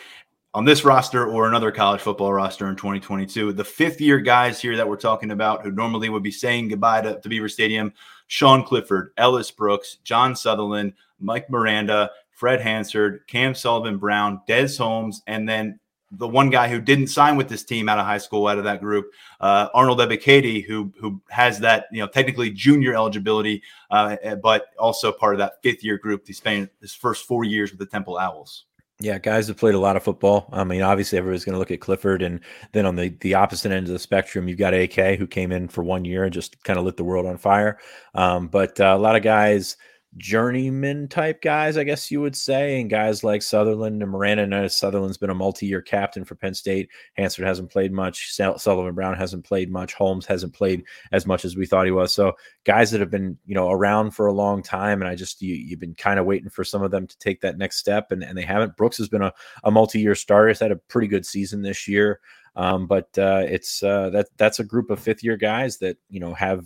[0.54, 3.54] on this roster or another college football roster in 2022.
[3.54, 7.02] The fifth year guys here that we're talking about who normally would be saying goodbye
[7.02, 7.94] to, to Beaver Stadium
[8.28, 15.22] Sean Clifford, Ellis Brooks, John Sutherland, Mike Miranda, Fred Hansard, Cam Sullivan Brown, Des Holmes,
[15.28, 15.80] and then
[16.12, 18.64] the one guy who didn't sign with this team out of high school, out of
[18.64, 24.16] that group, uh, Arnold Ebiketie, who who has that you know technically junior eligibility, uh,
[24.42, 26.26] but also part of that fifth year group.
[26.26, 28.66] He's spent his first four years with the Temple Owls.
[29.02, 30.50] Yeah, guys have played a lot of football.
[30.52, 32.42] I mean, obviously everybody's going to look at Clifford, and
[32.74, 35.70] then on the the opposite end of the spectrum, you've got AK who came in
[35.70, 37.80] for one year and just kind of lit the world on fire.
[38.14, 39.78] Um, but uh, a lot of guys
[40.18, 44.44] journeyman type guys, I guess you would say, and guys like Sutherland and Miranda.
[44.44, 46.90] And Sutherland's been a multi-year captain for Penn State.
[47.14, 48.34] Hansard hasn't played much.
[48.34, 49.94] Sullivan Brown hasn't played much.
[49.94, 52.14] Holmes hasn't played as much as we thought he was.
[52.14, 55.42] So guys that have been, you know, around for a long time, and I just
[55.42, 58.12] you, you've been kind of waiting for some of them to take that next step,
[58.12, 58.78] and, and they haven't.
[58.78, 60.50] Brooks has been a, a multi-year starter.
[60.50, 62.20] He's had a pretty good season this year.
[62.56, 66.20] Um, but uh, it's uh, that that's a group of fifth year guys that you
[66.20, 66.66] know have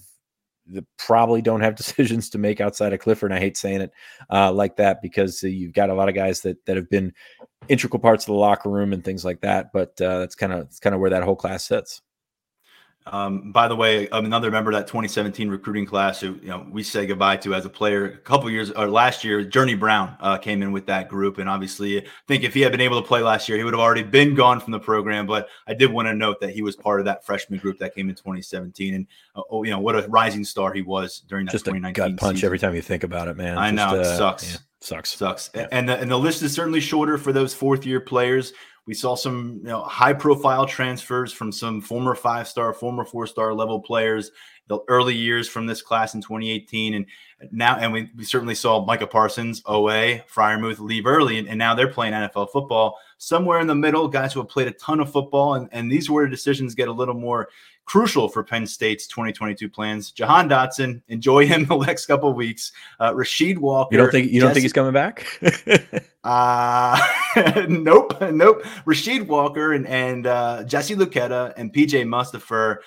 [0.67, 3.31] that probably don't have decisions to make outside of Clifford.
[3.31, 3.91] And I hate saying it
[4.31, 7.13] uh, like that because uh, you've got a lot of guys that that have been
[7.69, 9.71] integral parts of the locker room and things like that.
[9.73, 12.01] But uh, that's kind of that's kind of where that whole class sits.
[13.05, 16.83] Um, by the way, another member of that 2017 recruiting class who you know we
[16.83, 20.37] say goodbye to as a player a couple years or last year, Journey Brown uh,
[20.37, 23.07] came in with that group, and obviously, I think if he had been able to
[23.07, 25.27] play last year, he would have already been gone from the program.
[25.27, 27.93] But I did want to note that he was part of that freshman group that
[27.93, 31.45] came in 2017, and uh, oh, you know what a rising star he was during
[31.45, 32.47] that Just 2019 a gut punch season.
[32.47, 33.57] every time you think about it, man.
[33.57, 34.51] I Just, know it uh, sucks.
[34.51, 35.17] Yeah, sucks.
[35.17, 35.49] Sucks.
[35.53, 35.67] Yeah.
[35.71, 38.53] And the, and the list is certainly shorter for those fourth year players.
[38.85, 43.27] We saw some you know, high profile transfers from some former five star, former four
[43.27, 44.31] star level players,
[44.67, 46.93] the early years from this class in 2018.
[46.93, 47.05] And
[47.51, 51.75] now, and we, we certainly saw Micah Parsons, OA, Freiermuth leave early, and, and now
[51.75, 52.97] they're playing NFL football.
[53.17, 56.09] Somewhere in the middle, guys who have played a ton of football, and, and these
[56.09, 57.49] were decisions get a little more
[57.85, 60.11] crucial for Penn State's 2022 plans.
[60.11, 62.71] Jahan Dotson, enjoy him the next couple of weeks.
[62.99, 63.93] Uh, Rasheed Walker.
[63.93, 65.25] You don't think you don't think he's coming back?
[66.23, 66.99] uh
[67.67, 68.63] nope, nope.
[68.85, 72.77] Rasheed Walker and and uh, Jesse Luketa and PJ Mustipher.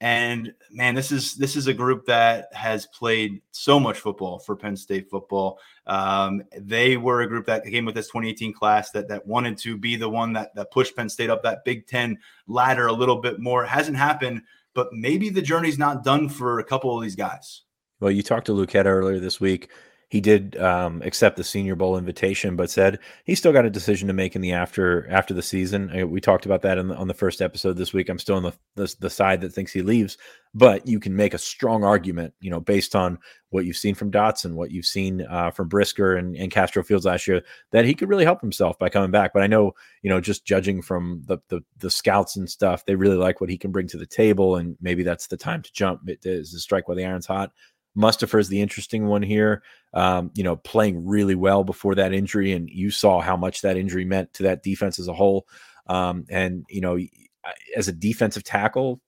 [0.00, 4.54] And man, this is this is a group that has played so much football for
[4.54, 5.58] Penn State football.
[5.86, 9.76] Um, they were a group that came with this 2018 class that that wanted to
[9.76, 13.20] be the one that that pushed Penn State up that Big Ten ladder a little
[13.20, 13.64] bit more.
[13.64, 14.42] It hasn't happened,
[14.74, 17.62] but maybe the journey's not done for a couple of these guys.
[18.00, 19.70] Well, you talked to Luketa earlier this week.
[20.08, 24.06] He did um, accept the Senior Bowl invitation, but said he's still got a decision
[24.06, 26.08] to make in the after after the season.
[26.10, 28.08] We talked about that in the, on the first episode this week.
[28.08, 30.16] I'm still on the, the the side that thinks he leaves,
[30.54, 33.18] but you can make a strong argument, you know, based on
[33.50, 37.04] what you've seen from Dotson, what you've seen uh, from Brisker and, and Castro Fields
[37.04, 37.42] last year,
[37.72, 39.32] that he could really help himself by coming back.
[39.32, 42.94] But I know, you know, just judging from the the, the scouts and stuff, they
[42.94, 45.72] really like what he can bring to the table, and maybe that's the time to
[45.72, 46.08] jump.
[46.08, 47.50] It is to strike while the iron's hot.
[47.96, 49.62] Mustipher is the interesting one here.
[49.94, 53.76] Um, you know, playing really well before that injury, and you saw how much that
[53.76, 55.46] injury meant to that defense as a whole.
[55.86, 56.98] Um, and you know,
[57.76, 59.00] as a defensive tackle,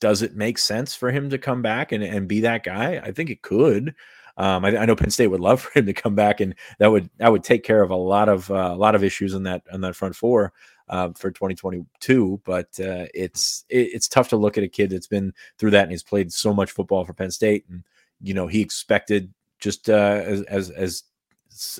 [0.00, 3.00] does it make sense for him to come back and, and be that guy?
[3.02, 3.94] I think it could.
[4.38, 6.90] Um, I, I know Penn State would love for him to come back, and that
[6.90, 9.44] would that would take care of a lot of uh, a lot of issues in
[9.44, 10.52] that on that front four
[10.88, 12.42] uh, for 2022.
[12.44, 15.82] But uh, it's it, it's tough to look at a kid that's been through that
[15.82, 17.84] and he's played so much football for Penn State, and
[18.20, 21.02] you know he expected just uh, as as as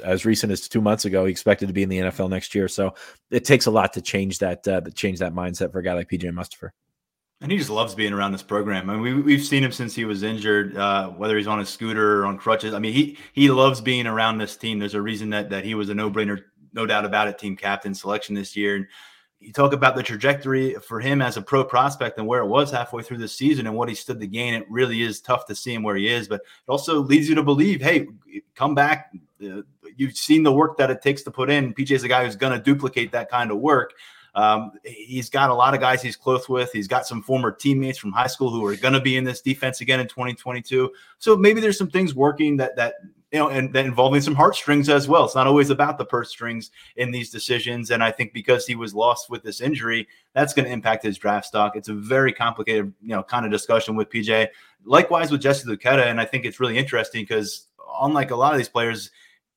[0.05, 2.69] as recent as two months ago, he expected to be in the NFL next year.
[2.69, 2.95] So
[3.31, 6.09] it takes a lot to change that uh, change that mindset for a guy like
[6.09, 6.71] PJ Mustipher.
[7.43, 8.89] And he just loves being around this program.
[8.89, 11.67] I mean, we, we've seen him since he was injured, uh, whether he's on a
[11.67, 12.73] scooter or on crutches.
[12.73, 14.79] I mean, he he loves being around this team.
[14.79, 17.57] There's a reason that that he was a no brainer, no doubt about it, team
[17.57, 18.77] captain selection this year.
[18.77, 18.87] And
[19.41, 22.71] you talk about the trajectory for him as a pro prospect and where it was
[22.71, 24.55] halfway through the season and what he stood to gain.
[24.55, 27.35] It really is tough to see him where he is, but it also leads you
[27.35, 28.07] to believe, hey,
[28.55, 29.13] come back.
[29.43, 29.63] Uh,
[29.97, 31.75] you've seen the work that it takes to put in.
[31.75, 33.93] PJ is a guy who's going to duplicate that kind of work.
[34.35, 36.71] Um, he's got a lot of guys he's close with.
[36.71, 39.41] He's got some former teammates from high school who are going to be in this
[39.41, 40.93] defense again in 2022.
[41.19, 42.97] So maybe there's some things working that that
[43.33, 45.25] you know, and that involving some heartstrings as well.
[45.25, 47.91] It's not always about the purse strings in these decisions.
[47.91, 51.19] And I think because he was lost with this injury, that's going to impact his
[51.19, 51.75] draft stock.
[51.75, 54.49] It's a very complicated, you know, kind of discussion with PJ.
[54.85, 57.67] Likewise with Jesse Luketa, and I think it's really interesting because
[58.01, 59.11] unlike a lot of these players,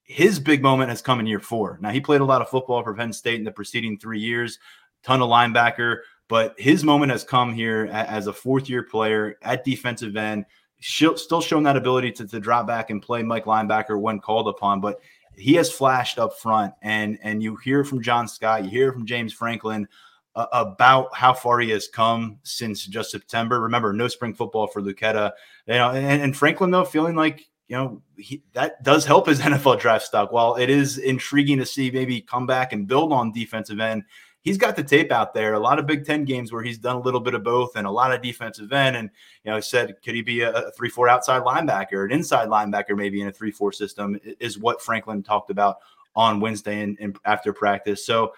[0.03, 1.77] his big moment has come in year four.
[1.81, 4.57] Now he played a lot of football for Penn State in the preceding three years,
[5.03, 9.63] ton of linebacker, but his moment has come here as a fourth year player at
[9.63, 10.45] defensive end,
[10.81, 14.81] still showing that ability to, to drop back and play Mike linebacker when called upon.
[14.81, 15.01] But
[15.35, 19.05] he has flashed up front, and and you hear from John Scott, you hear from
[19.05, 19.87] James Franklin
[20.35, 23.59] uh, about how far he has come since just September.
[23.61, 25.31] Remember, no spring football for Luketa,
[25.67, 29.39] you know, and, and Franklin though feeling like you know he, that does help his
[29.41, 30.31] NFL draft stock.
[30.31, 34.03] While it is intriguing to see maybe come back and build on defensive end,
[34.41, 35.53] he's got the tape out there.
[35.53, 37.85] A lot of Big Ten games where he's done a little bit of both and
[37.85, 38.95] a lot of defensive end.
[38.95, 39.09] And
[39.43, 43.21] you know, said, could he be a, a three-four outside linebacker, an inside linebacker, maybe
[43.21, 44.19] in a three-four system?
[44.39, 45.77] Is what Franklin talked about
[46.15, 48.05] on Wednesday and, and after practice.
[48.05, 48.33] So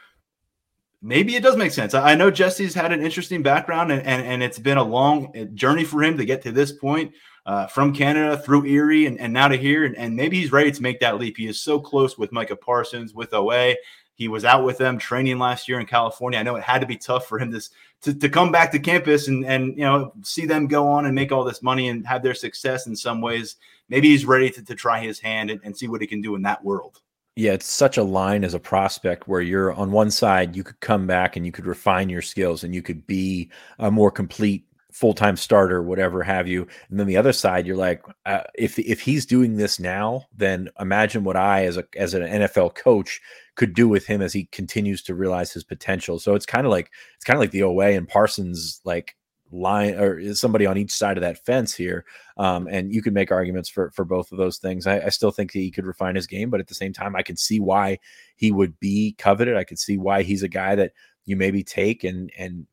[1.01, 1.93] maybe it does make sense.
[1.93, 5.83] I know Jesse's had an interesting background and, and, and it's been a long journey
[5.83, 7.13] for him to get to this point
[7.45, 9.85] uh, from Canada through Erie and, and now to here.
[9.85, 11.37] And, and maybe he's ready to make that leap.
[11.37, 13.75] He is so close with Micah Parsons, with OA.
[14.21, 16.37] He was out with them training last year in California.
[16.37, 17.69] I know it had to be tough for him to,
[18.03, 21.15] to, to come back to campus and, and, you know, see them go on and
[21.15, 23.55] make all this money and have their success in some ways.
[23.89, 26.35] Maybe he's ready to, to try his hand and, and see what he can do
[26.35, 27.01] in that world.
[27.35, 30.79] Yeah, it's such a line as a prospect where you're on one side, you could
[30.81, 34.65] come back and you could refine your skills and you could be a more complete
[35.01, 39.01] full-time starter whatever have you and then the other side you're like uh, if if
[39.01, 43.19] he's doing this now then imagine what i as a as an nfl coach
[43.55, 46.71] could do with him as he continues to realize his potential so it's kind of
[46.71, 49.15] like it's kind of like the Oweh and parsons like
[49.51, 52.05] line or somebody on each side of that fence here.
[52.37, 54.87] Um, and you could make arguments for for both of those things.
[54.87, 57.21] I, I, still think he could refine his game, but at the same time, I
[57.21, 57.99] can see why
[58.37, 59.57] he would be coveted.
[59.57, 60.93] I could see why he's a guy that
[61.25, 62.65] you maybe take and and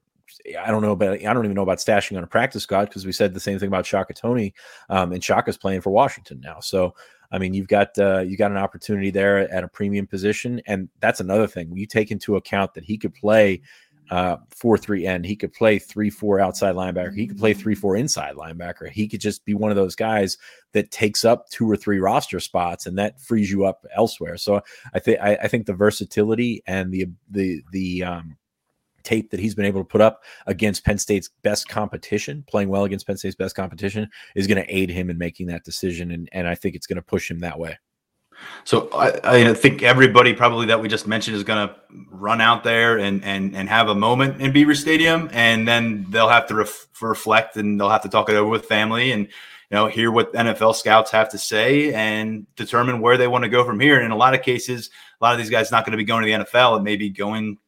[0.59, 3.07] I don't know about I don't even know about stashing on a practice squad because
[3.07, 4.55] we said the same thing about Shaka Toney,
[4.89, 6.61] um, and Shaka's playing for Washington now.
[6.61, 6.95] So
[7.31, 10.89] I mean, you've got uh, you got an opportunity there at a premium position, and
[11.01, 11.77] that's another thing.
[11.77, 13.61] You take into account that he could play
[14.11, 15.27] uh, four three end.
[15.27, 17.15] He could play three four outside linebacker.
[17.15, 18.89] He could play three four inside linebacker.
[18.89, 20.39] He could just be one of those guys
[20.73, 24.39] that takes up two or three roster spots, and that frees you up elsewhere.
[24.39, 24.63] So
[24.95, 28.38] I think I think the versatility and the the the um,
[29.09, 32.85] tape that he's been able to put up against Penn State's best competition, playing well
[32.85, 36.29] against Penn State's best competition, is going to aid him in making that decision, and
[36.33, 37.79] and I think it's going to push him that way.
[38.65, 41.75] So I, I, think everybody probably that we just mentioned is going to
[42.11, 46.29] run out there and and and have a moment in Beaver Stadium, and then they'll
[46.29, 49.75] have to ref- reflect and they'll have to talk it over with family and you
[49.75, 53.65] know hear what NFL scouts have to say and determine where they want to go
[53.65, 53.97] from here.
[53.97, 54.91] And in a lot of cases,
[55.21, 56.79] a lot of these guys not going to be going to the NFL.
[56.79, 57.59] It may be going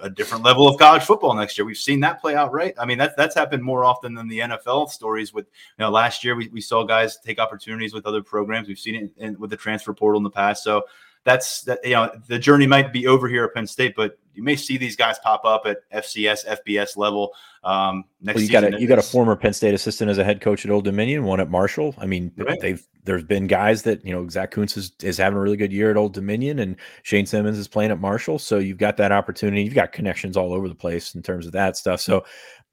[0.00, 1.64] a different level of college football next year.
[1.64, 2.74] We've seen that play out, right?
[2.78, 5.32] I mean, that's that's happened more often than the NFL stories.
[5.32, 5.46] With
[5.78, 8.68] you know, last year we, we saw guys take opportunities with other programs.
[8.68, 10.62] We've seen it in, with the transfer portal in the past.
[10.62, 10.84] So
[11.26, 11.80] that's that.
[11.84, 14.76] You know, the journey might be over here at Penn State, but you may see
[14.76, 17.32] these guys pop up at FCS, FBS level.
[17.64, 20.24] Um, next well, you got a you got a former Penn State assistant as a
[20.24, 21.94] head coach at Old Dominion, one at Marshall.
[21.98, 22.58] I mean, right.
[22.60, 25.72] they've there's been guys that you know Zach Kuntz is, is having a really good
[25.72, 28.38] year at Old Dominion, and Shane Simmons is playing at Marshall.
[28.38, 29.64] So you've got that opportunity.
[29.64, 32.00] You've got connections all over the place in terms of that stuff.
[32.00, 32.24] So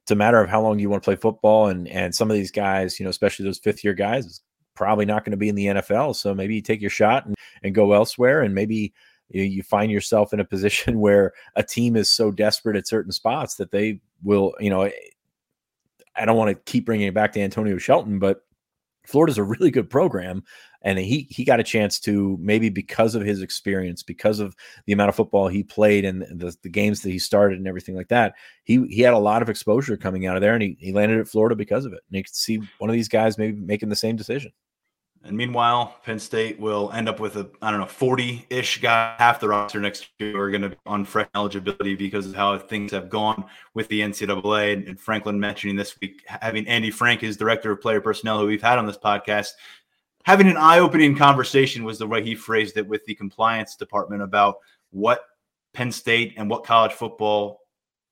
[0.04, 2.36] it's a matter of how long you want to play football, and and some of
[2.36, 4.42] these guys, you know, especially those fifth year guys,
[4.76, 6.16] probably not going to be in the NFL.
[6.16, 8.94] So maybe you take your shot and, and go elsewhere, and maybe
[9.30, 13.12] you, you find yourself in a position where a team is so desperate at certain
[13.12, 14.92] spots that they will, you know, eh,
[16.16, 18.44] I don't want to keep bringing it back to Antonio Shelton, but
[19.06, 20.44] Florida's a really good program,
[20.82, 24.56] and he he got a chance to maybe because of his experience, because of
[24.86, 27.96] the amount of football he played and the, the games that he started and everything
[27.96, 28.36] like that.
[28.64, 31.20] He he had a lot of exposure coming out of there, and he, he landed
[31.20, 32.02] at Florida because of it.
[32.10, 34.52] And you could see one of these guys maybe making the same decision.
[35.26, 39.16] And meanwhile, Penn State will end up with a I don't know forty ish guy,
[39.18, 42.58] half the roster next year are going to be on fresh eligibility because of how
[42.58, 44.88] things have gone with the NCAA.
[44.88, 48.62] And Franklin mentioning this week having Andy Frank, his director of player personnel, who we've
[48.62, 49.52] had on this podcast,
[50.26, 54.22] having an eye opening conversation was the way he phrased it with the compliance department
[54.22, 54.58] about
[54.92, 55.24] what
[55.74, 57.62] Penn State and what college football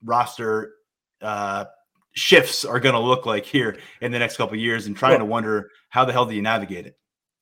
[0.01, 0.75] roster
[1.21, 1.65] uh,
[2.13, 5.19] shifts are going to look like here in the next couple years, and trying well,
[5.19, 6.97] to wonder how the hell do you navigate it.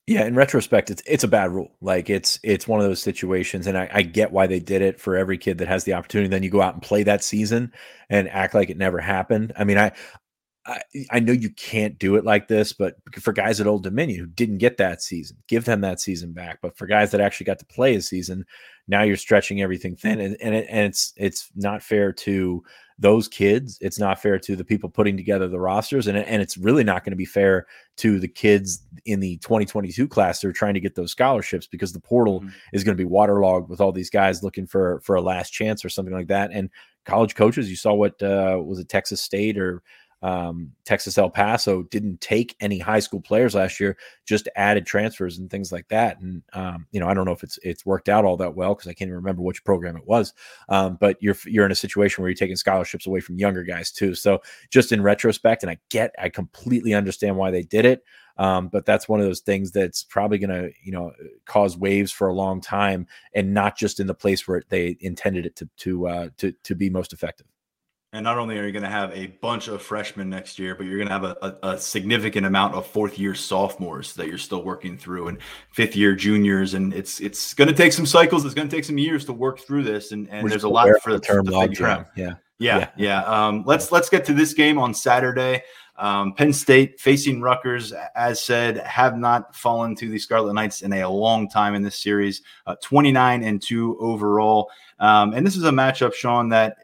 [0.10, 1.70] Yeah, in retrospect, it's it's a bad rule.
[1.82, 5.00] Like it's it's one of those situations, and I, I, get why they did it
[5.00, 6.28] for every kid that has the opportunity.
[6.28, 7.72] Then you go out and play that season
[8.10, 9.54] and act like it never happened.
[9.56, 9.92] I mean, I
[10.66, 14.20] I, I know you can't do it like this, but for guys at Old Dominion
[14.20, 16.58] who didn't get that season, give them that season back.
[16.60, 18.46] But for guys that actually got to play a season,
[18.88, 22.64] now you're stretching everything thin, and and, it, and it's it's not fair to
[23.00, 23.78] those kids.
[23.80, 27.04] It's not fair to the people putting together the rosters, and and it's really not
[27.04, 27.66] going to be fair
[27.98, 31.94] to the kids in the 2022 class that are trying to get those scholarships because
[31.94, 32.50] the portal mm-hmm.
[32.74, 35.84] is going to be waterlogged with all these guys looking for for a last chance
[35.84, 36.52] or something like that.
[36.54, 36.70] And
[37.06, 39.82] college coaches, you saw what uh, was it Texas State or
[40.22, 45.38] um, Texas El Paso didn't take any high school players last year, just added transfers
[45.38, 46.20] and things like that.
[46.20, 48.76] And um, you know, I don't know if it's it's worked out all that well
[48.76, 50.34] because I can't even remember which program it was.
[50.68, 53.92] Um, but you're you're in a situation where you're taking scholarships away from younger guys
[53.92, 54.16] too.
[54.16, 58.04] So just in retrospect, and I get, I completely understand why they did it.
[58.38, 61.12] Um, but that's one of those things that's probably going to, you know,
[61.46, 65.46] cause waves for a long time, and not just in the place where they intended
[65.46, 67.48] it to to uh, to to be most effective.
[68.12, 70.88] And not only are you going to have a bunch of freshmen next year, but
[70.88, 74.40] you're going to have a, a, a, significant amount of fourth year sophomores that you're
[74.40, 75.38] still working through, and
[75.74, 76.74] fifth year juniors.
[76.74, 78.46] And it's it's going to take some cycles.
[78.46, 80.12] It's going to take some years to work through this.
[80.12, 82.04] And, and there's a lot for the term log Yeah.
[82.16, 82.34] yeah.
[82.60, 83.24] Yeah, yeah.
[83.24, 85.64] Um, let's let's get to this game on Saturday.
[85.98, 90.94] Um, Penn State facing Rutgers, as said, have not fallen to the Scarlet Knights in
[90.94, 92.42] a long time in this series.
[92.66, 96.78] Uh, 29 and two overall, um, and this is a matchup, Sean, that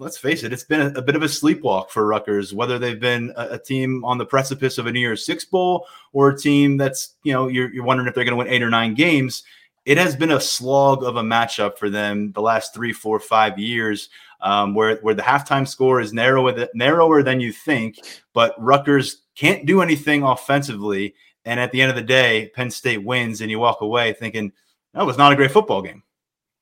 [0.00, 2.98] let's face it, it's been a, a, bit of a sleepwalk for Rutgers, whether they've
[2.98, 6.38] been a, a, team on the precipice of a New Year's Six Bowl or a
[6.38, 8.94] team that's, you know, you're, you're wondering if they're going to win eight or nine
[8.94, 9.42] games.
[9.84, 13.58] It has been a slog of a matchup for them the last three, four, five
[13.58, 14.08] years,
[14.40, 17.98] um, where, where the halftime score is narrower, narrower than you think,
[18.32, 21.14] but Rutgers can't do anything offensively.
[21.44, 24.52] And at the end of the day, Penn State wins, and you walk away thinking,
[24.94, 26.02] that was not a great football game.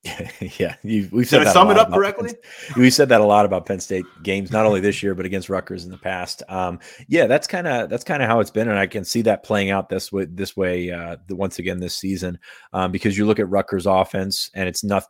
[0.59, 2.35] yeah, you, we've said Did I sum it up correctly.
[2.77, 5.49] we said that a lot about Penn State games, not only this year but against
[5.49, 6.43] Rutgers in the past.
[6.49, 6.79] Um,
[7.09, 9.43] yeah, that's kind of that's kind of how it's been, and I can see that
[9.43, 12.39] playing out this way this way uh, once again this season
[12.73, 15.05] um, because you look at Rutgers offense and it's not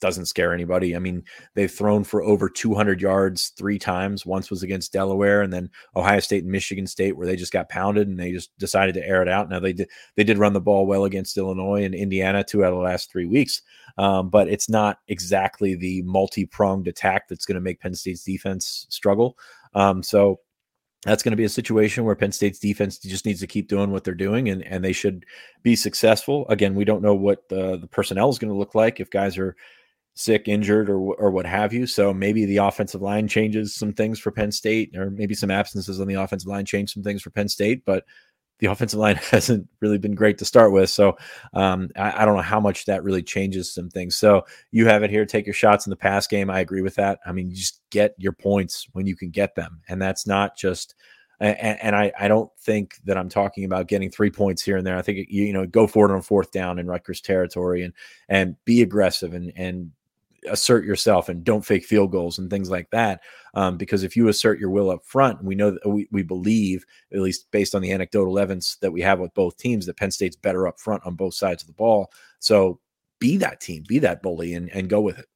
[0.00, 0.94] doesn't scare anybody.
[0.94, 1.24] I mean,
[1.54, 4.26] they've thrown for over 200 yards three times.
[4.26, 7.68] Once was against Delaware, and then Ohio State and Michigan State, where they just got
[7.68, 9.48] pounded and they just decided to air it out.
[9.48, 12.72] Now they did they did run the ball well against Illinois and Indiana two out
[12.72, 13.62] of the last three weeks,
[13.98, 18.24] um, but it's not exactly the multi pronged attack that's going to make Penn State's
[18.24, 19.38] defense struggle.
[19.74, 20.40] Um, so
[21.06, 23.92] that's going to be a situation where Penn State's defense just needs to keep doing
[23.92, 25.24] what they're doing and, and they should
[25.62, 26.46] be successful.
[26.48, 29.38] Again, we don't know what the, the personnel is going to look like if guys
[29.38, 29.56] are
[30.16, 31.86] sick, injured, or or what have you.
[31.86, 36.00] So maybe the offensive line changes some things for Penn State, or maybe some absences
[36.00, 37.84] on the offensive line change some things for Penn State.
[37.84, 38.04] But
[38.58, 40.90] the offensive line hasn't really been great to start with.
[40.90, 41.16] So
[41.52, 44.16] um, I, I, don't know how much that really changes some things.
[44.16, 45.26] So you have it here.
[45.26, 46.48] Take your shots in the pass game.
[46.48, 47.20] I agree with that.
[47.26, 50.56] I mean, you just get your points when you can get them, and that's not
[50.56, 50.94] just.
[51.38, 54.86] And, and I, I don't think that I'm talking about getting three points here and
[54.86, 54.96] there.
[54.96, 57.92] I think you, you know go for it on fourth down in Rutgers territory and
[58.30, 59.90] and be aggressive and and
[60.48, 63.20] assert yourself and don't fake field goals and things like that.
[63.54, 66.84] Um, because if you assert your will up front, we know that we, we believe,
[67.12, 70.10] at least based on the anecdotal evidence that we have with both teams, that Penn
[70.10, 72.10] State's better up front on both sides of the ball.
[72.38, 72.80] So
[73.18, 75.26] be that team, be that bully, and, and go with it.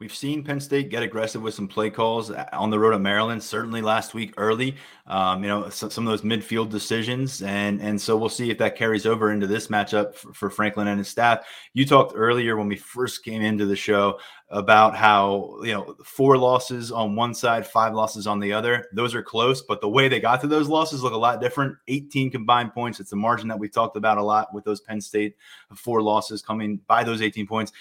[0.00, 3.42] We've seen Penn State get aggressive with some play calls on the road at Maryland,
[3.42, 4.76] certainly last week early.
[5.08, 8.58] Um, you know, some, some, of those midfield decisions, and and so we'll see if
[8.58, 11.48] that carries over into this matchup for, for, Franklin and his staff.
[11.72, 14.20] You talked earlier when we first came into the show
[14.50, 18.86] about how you know four losses on one side, five losses on the other.
[18.92, 21.76] Those are close, but the way they got to those losses look a lot different.
[21.88, 23.00] 18 combined points.
[23.00, 25.34] It's a margin that we talked about a lot with those Penn State
[25.74, 27.72] four losses coming by those 18 points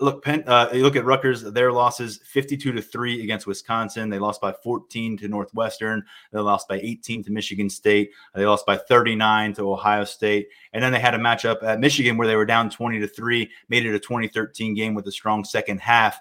[0.00, 4.08] look, Penn, uh, you look at Rutgers, their losses 52 to 3 against Wisconsin.
[4.08, 6.04] They lost by 14 to Northwestern.
[6.32, 8.10] They lost by 18 to Michigan State.
[8.34, 10.48] They lost by 39 to Ohio State.
[10.72, 13.50] And then they had a matchup at Michigan where they were down 20 to 3,
[13.68, 16.18] made it a 2013 game with a strong second half.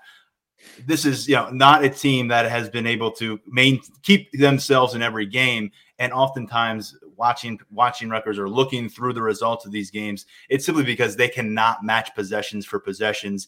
[0.85, 4.93] This is, you know, not a team that has been able to main keep themselves
[4.93, 5.71] in every game.
[5.99, 10.83] And oftentimes watching watching Rutgers or looking through the results of these games, it's simply
[10.83, 13.47] because they cannot match possessions for possessions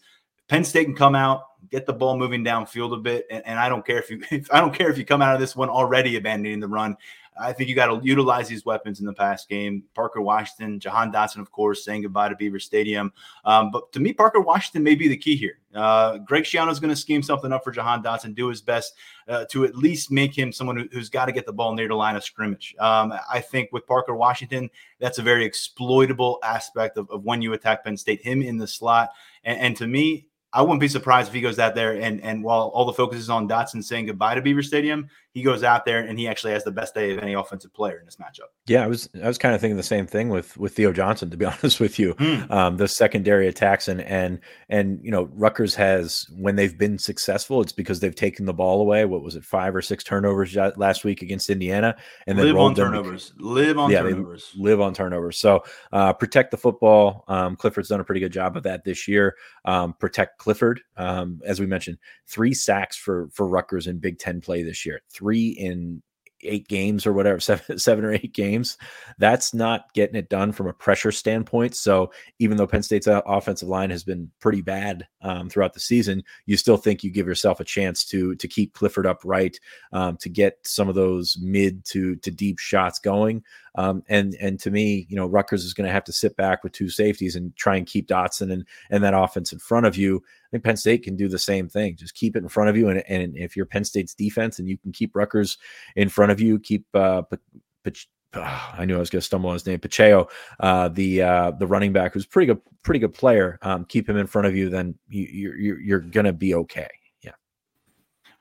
[0.51, 3.69] Penn State can come out, get the ball moving downfield a bit, and, and I
[3.69, 5.69] don't care if you if, I don't care if you come out of this one
[5.69, 6.97] already abandoning the run.
[7.39, 9.83] I think you got to utilize these weapons in the past game.
[9.95, 13.13] Parker Washington, Jahan Dotson, of course, saying goodbye to Beaver Stadium.
[13.45, 15.59] Um, but to me, Parker Washington may be the key here.
[15.73, 18.95] Uh, Greg Schiano is going to scheme something up for Jahan Dotson, do his best
[19.29, 21.87] uh, to at least make him someone who, has got to get the ball near
[21.87, 22.75] the line of scrimmage.
[22.77, 27.53] Um, I think with Parker Washington, that's a very exploitable aspect of, of when you
[27.53, 29.11] attack Penn State, him in the slot.
[29.45, 32.43] and, and to me, I wouldn't be surprised if he goes out there and and
[32.43, 35.85] while all the focus is on Dotson saying goodbye to Beaver Stadium, he goes out
[35.85, 38.49] there and he actually has the best day of any offensive player in this matchup.
[38.67, 41.29] Yeah, I was I was kind of thinking the same thing with with Theo Johnson,
[41.29, 42.15] to be honest with you.
[42.15, 42.51] Mm.
[42.51, 47.61] Um, the secondary attacks and and and you know Rutgers has when they've been successful,
[47.61, 49.05] it's because they've taken the ball away.
[49.05, 51.95] What was it, five or six turnovers last week against Indiana,
[52.27, 55.37] and then live on turnovers, live on yeah, turnovers, live on turnovers.
[55.37, 55.63] So
[55.93, 57.23] uh, protect the football.
[57.29, 59.37] Um, Clifford's done a pretty good job of that this year.
[59.63, 64.41] Um, protect Clifford, um, as we mentioned, three sacks for for Rutgers in Big Ten
[64.41, 66.01] play this year three in
[66.43, 68.77] eight games or whatever, seven, seven or eight games.
[69.17, 71.75] That's not getting it done from a pressure standpoint.
[71.75, 75.79] So even though Penn State's uh, offensive line has been pretty bad um, throughout the
[75.79, 79.59] season, you still think you give yourself a chance to to keep Clifford upright,
[79.93, 83.43] um, to get some of those mid to to deep shots going.
[83.75, 86.63] Um, and and to me, you know, Rutgers is going to have to sit back
[86.63, 89.95] with two safeties and try and keep Dotson and and that offense in front of
[89.95, 90.23] you.
[90.51, 91.95] Think Penn State can do the same thing.
[91.95, 94.67] Just keep it in front of you, and and if you're Penn State's defense and
[94.67, 95.57] you can keep Rutgers
[95.95, 97.39] in front of you, keep uh, but,
[97.83, 97.97] but
[98.33, 100.27] uh, I knew I was going to stumble on his name, Pacheco,
[100.59, 103.59] uh, the uh, the running back, who's pretty good, pretty good player.
[103.61, 106.89] Um, keep him in front of you, then you, you're you're going to be okay.
[107.21, 107.31] Yeah.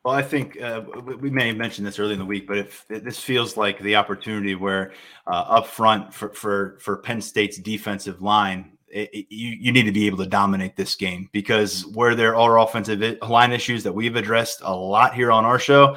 [0.05, 0.83] Well, I think uh,
[1.19, 3.97] we may have mentioned this early in the week, but if this feels like the
[3.97, 4.93] opportunity where
[5.27, 10.07] uh, up front for, for for Penn State's defensive line, you you need to be
[10.07, 14.61] able to dominate this game because where there are offensive line issues that we've addressed
[14.63, 15.97] a lot here on our show,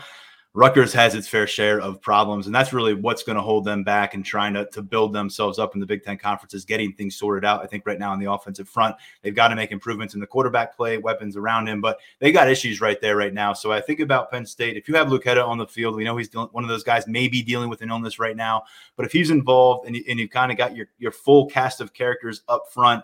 [0.56, 3.84] Rutgers has its fair share of problems, and that's really what's going to hold them
[3.84, 7.16] back and trying to, to build themselves up in the Big Ten conferences, getting things
[7.16, 7.64] sorted out.
[7.64, 10.28] I think right now on the offensive front, they've got to make improvements in the
[10.28, 13.54] quarterback play, weapons around him, but they got issues right there right now.
[13.54, 14.78] So I think about Penn State.
[14.78, 17.41] If you have Luketa on the field, we know he's one of those guys maybe
[17.41, 18.64] dealing with an illness right now,
[18.95, 21.82] but if he's involved and, you, and you've kind of got your, your full cast
[21.82, 23.04] of characters up front,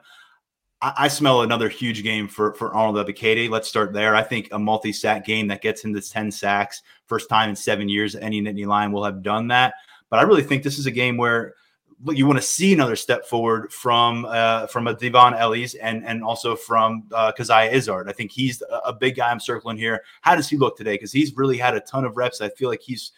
[0.82, 3.50] I, smell another huge game for for Arnold Ebiketie.
[3.50, 4.16] Let's start there.
[4.16, 8.16] I think a multi-sack game that gets into 10 sacks, first time in seven years,
[8.16, 9.74] any Nittany Lion will have done that.
[10.10, 11.56] But I really think this is a game where
[12.08, 16.24] you want to see another step forward from uh, from a D'Von Ellies and and
[16.24, 18.10] also from uh, Izzard.
[18.10, 20.04] I think he's a, big guy I'm circling here.
[20.22, 20.94] How does he look today?
[20.94, 22.40] Because he's really had a ton of reps.
[22.40, 23.12] I feel like he's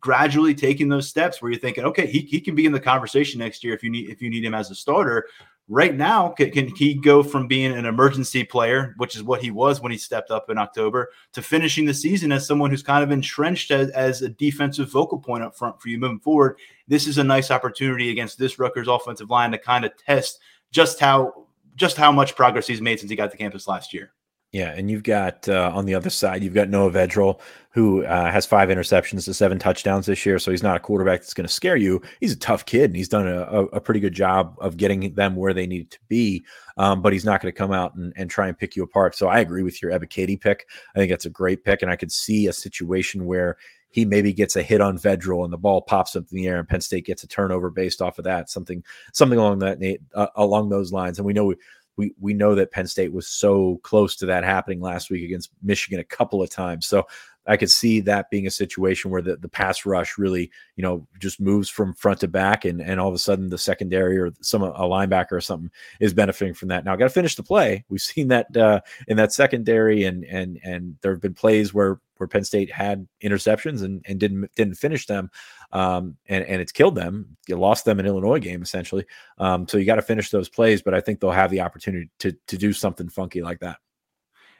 [0.00, 3.38] gradually taking those steps where you're thinking, okay, he, he can be in the conversation
[3.38, 5.28] next year if you need if you need him as a starter
[5.68, 9.50] right now can, can, he go from being an emergency player which is what he
[9.50, 13.02] was when he stepped up in october to finishing the season as someone who's kind
[13.02, 16.56] of entrenched as, as a defensive focal point up front for you moving forward?
[16.88, 20.40] This is a nice opportunity against this Rutgers offensive line to kind of test
[20.70, 24.12] just how just how much progress he's made since he got to campus last year
[24.52, 27.40] yeah, and you've got uh, on the other side, you've got Noah Vedral,
[27.70, 30.38] who uh, has five interceptions to seven touchdowns this year.
[30.38, 32.00] So he's not a quarterback that's going to scare you.
[32.20, 35.36] He's a tough kid, and he's done a, a, pretty good job of getting them
[35.36, 36.44] where they need to be.
[36.78, 39.14] Um, but he's not going to come out and, and, try and pick you apart.
[39.14, 40.66] So I agree with your Ebiketie pick.
[40.94, 43.58] I think that's a great pick, and I could see a situation where
[43.90, 46.58] he maybe gets a hit on Vedral and the ball pops up in the air,
[46.58, 48.50] and Penn State gets a turnover based off of that.
[48.50, 51.18] Something something along that uh, along those lines.
[51.18, 51.46] And we know.
[51.46, 51.56] We,
[51.96, 55.50] we we know that Penn State was so close to that happening last week against
[55.62, 56.86] Michigan a couple of times.
[56.86, 57.06] So
[57.46, 61.06] I could see that being a situation where the, the pass rush really, you know,
[61.20, 64.32] just moves from front to back, and and all of a sudden the secondary or
[64.40, 65.70] some a linebacker or something
[66.00, 66.84] is benefiting from that.
[66.84, 67.84] Now I got to finish the play.
[67.88, 72.00] We've seen that uh, in that secondary, and and and there have been plays where
[72.16, 75.30] where Penn State had interceptions and, and didn't didn't finish them,
[75.72, 77.36] um, and and it's killed them.
[77.46, 79.06] You lost them in Illinois game essentially.
[79.38, 82.10] Um, so you got to finish those plays, but I think they'll have the opportunity
[82.20, 83.78] to to do something funky like that.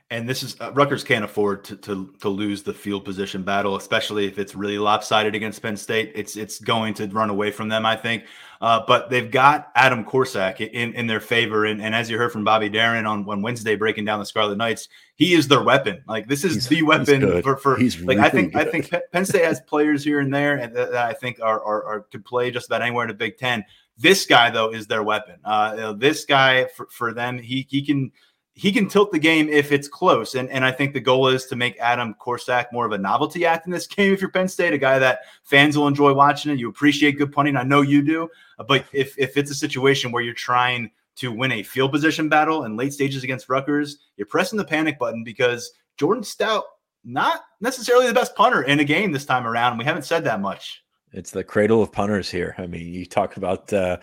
[0.09, 3.75] And this is uh, Rutgers can't afford to, to to lose the field position battle,
[3.75, 6.13] especially if it's really lopsided against Penn State.
[6.15, 8.23] It's it's going to run away from them, I think.
[8.61, 12.33] Uh, but they've got Adam Korsak in, in their favor, and, and as you heard
[12.33, 16.05] from Bobby Deren on, on Wednesday breaking down the Scarlet Knights, he is their weapon.
[16.07, 17.77] Like this is he's, the weapon for for.
[17.77, 18.69] He's like really I think good.
[18.69, 21.85] I think Penn State has players here and there, and that, I think are, are,
[21.85, 23.65] are could play just about anywhere in the Big Ten.
[23.99, 25.41] This guy though is their weapon.
[25.45, 28.13] Uh, this guy for, for them, he he can
[28.59, 30.35] he can tilt the game if it's close.
[30.35, 33.45] And, and I think the goal is to make Adam Korsak more of a novelty
[33.45, 34.15] act in this game.
[34.15, 37.33] If you're Penn State, a guy that fans will enjoy watching it, you appreciate good
[37.33, 37.57] punting.
[37.57, 38.31] I know you do.
[38.67, 42.65] But if, if it's a situation where you're trying to win a field position battle
[42.65, 46.65] in late stages against Rutgers, you're pressing the panic button because Jordan Stout,
[47.05, 49.73] not necessarily the best punter in a game this time around.
[49.73, 50.83] And we haven't said that much.
[51.13, 52.55] It's the cradle of punters here.
[52.59, 53.99] I mean, you talk about uh,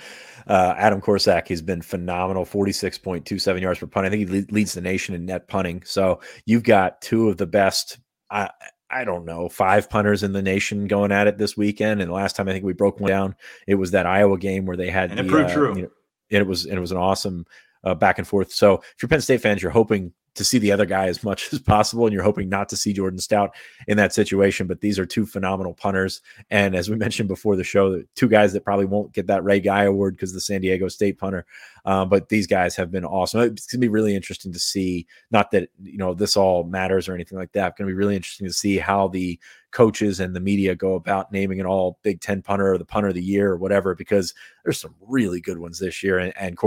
[0.47, 1.47] uh, Adam Korsak.
[1.47, 4.05] He's been phenomenal, 46.27 yards per punt.
[4.05, 5.83] I think he leads the nation in net punting.
[5.85, 7.99] So you've got two of the best.
[8.31, 8.49] I,
[8.89, 12.01] I don't know, five punters in the nation going at it this weekend.
[12.01, 13.35] And the last time I think we broke one down,
[13.67, 15.75] it was that Iowa game where they had and it proved uh, true.
[15.75, 15.91] You know,
[16.31, 17.45] and it was and it was an awesome
[17.83, 18.51] uh, back and forth.
[18.53, 21.49] So if you're Penn State fans, you're hoping to see the other guy as much
[21.53, 23.55] as possible, and you're hoping not to see Jordan Stout
[23.87, 24.67] in that situation.
[24.67, 28.53] But these are two phenomenal punters, and as we mentioned before the show, two guys
[28.53, 31.45] that probably won't get that Ray Guy award because the San Diego State punter.
[31.85, 33.41] Um, but these guys have been awesome.
[33.41, 35.05] It's gonna be really interesting to see.
[35.31, 37.69] Not that you know this all matters or anything like that.
[37.69, 39.39] It's gonna be really interesting to see how the
[39.71, 43.09] coaches and the media go about naming an all Big Ten punter or the punter
[43.09, 46.57] of the year or whatever, because there's some really good ones this year, and, and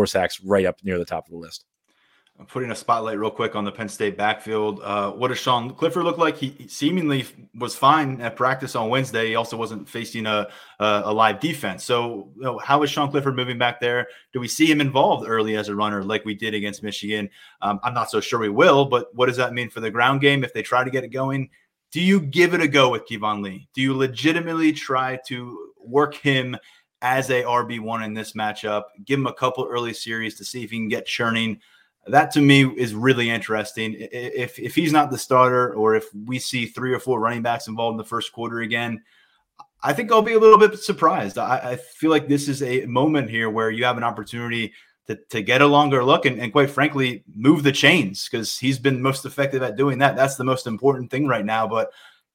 [0.44, 1.64] right up near the top of the list.
[2.48, 4.80] Putting a spotlight real quick on the Penn State backfield.
[4.82, 6.36] Uh, what does Sean Clifford look like?
[6.36, 7.24] He seemingly
[7.54, 9.28] was fine at practice on Wednesday.
[9.28, 11.84] He also wasn't facing a a, a live defense.
[11.84, 14.06] So, you know, how is Sean Clifford moving back there?
[14.32, 17.30] Do we see him involved early as a runner like we did against Michigan?
[17.62, 20.20] Um, I'm not so sure we will, but what does that mean for the ground
[20.20, 21.50] game if they try to get it going?
[21.92, 23.68] Do you give it a go with Keyvone Lee?
[23.74, 26.56] Do you legitimately try to work him
[27.00, 28.84] as a RB1 in this matchup?
[29.04, 31.60] Give him a couple early series to see if he can get churning
[32.08, 33.96] that to me is really interesting.
[33.98, 37.68] If if he's not the starter, or if we see three or four running backs
[37.68, 39.02] involved in the first quarter again,
[39.82, 41.38] I think I'll be a little bit surprised.
[41.38, 44.72] I, I feel like this is a moment here where you have an opportunity
[45.06, 48.78] to, to get a longer look and, and quite frankly move the chains because he's
[48.78, 50.16] been most effective at doing that.
[50.16, 51.66] That's the most important thing right now.
[51.66, 51.90] But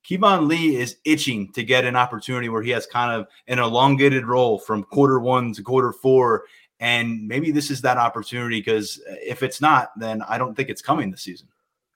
[0.07, 4.25] Keyvone Lee is itching to get an opportunity where he has kind of an elongated
[4.25, 6.45] role from quarter one to quarter four
[6.81, 10.81] and maybe this is that opportunity because if it's not, then I don't think it's
[10.81, 11.47] coming this season.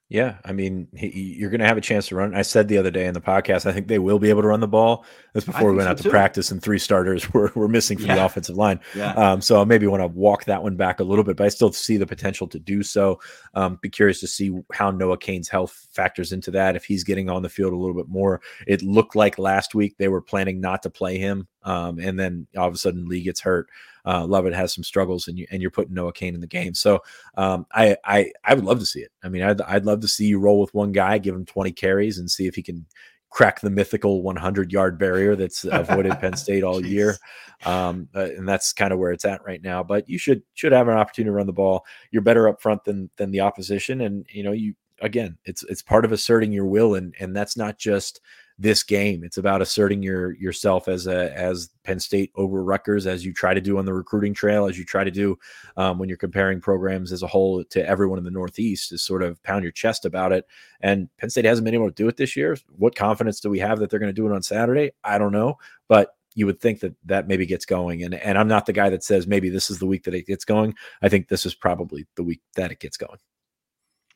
[0.08, 2.32] Yeah, I mean, he, you're going to have a chance to run.
[2.32, 4.48] I said the other day in the podcast, I think they will be able to
[4.48, 5.04] run the ball.
[5.34, 6.10] That's before we went so out to too.
[6.10, 8.14] practice, and three starters were, were missing from yeah.
[8.14, 8.78] the offensive line.
[8.94, 9.14] Yeah.
[9.14, 11.48] Um, so I maybe want to walk that one back a little bit, but I
[11.48, 13.20] still see the potential to do so.
[13.54, 16.76] Um, be curious to see how Noah Cain's health factors into that.
[16.76, 19.96] If he's getting on the field a little bit more, it looked like last week
[19.98, 23.22] they were planning not to play him, um, and then all of a sudden Lee
[23.22, 23.68] gets hurt
[24.06, 26.74] uh, Lovett has some struggles, and you and you're putting Noah Cain in the game.
[26.74, 27.02] So
[27.36, 29.10] um, I I I would love to see it.
[29.24, 31.72] I mean, I'd I'd love to see you roll with one guy, give him 20
[31.72, 32.86] carries, and see if he can
[33.30, 37.16] crack the mythical 100 yard barrier that's avoided Penn State all year.
[37.64, 39.82] Um, uh, and that's kind of where it's at right now.
[39.82, 41.84] But you should should have an opportunity to run the ball.
[42.12, 45.82] You're better up front than than the opposition, and you know you again, it's it's
[45.82, 48.20] part of asserting your will, and and that's not just
[48.58, 49.22] this game.
[49.22, 53.52] It's about asserting your yourself as a as Penn State over Rutgers, as you try
[53.52, 55.38] to do on the recruiting trail, as you try to do
[55.76, 59.22] um, when you're comparing programs as a whole to everyone in the Northeast, is sort
[59.22, 60.46] of pound your chest about it.
[60.80, 62.56] And Penn State hasn't been able to do it this year.
[62.76, 64.92] What confidence do we have that they're going to do it on Saturday?
[65.04, 68.02] I don't know, but you would think that that maybe gets going.
[68.02, 70.26] And and I'm not the guy that says maybe this is the week that it
[70.26, 70.74] gets going.
[71.02, 73.18] I think this is probably the week that it gets going.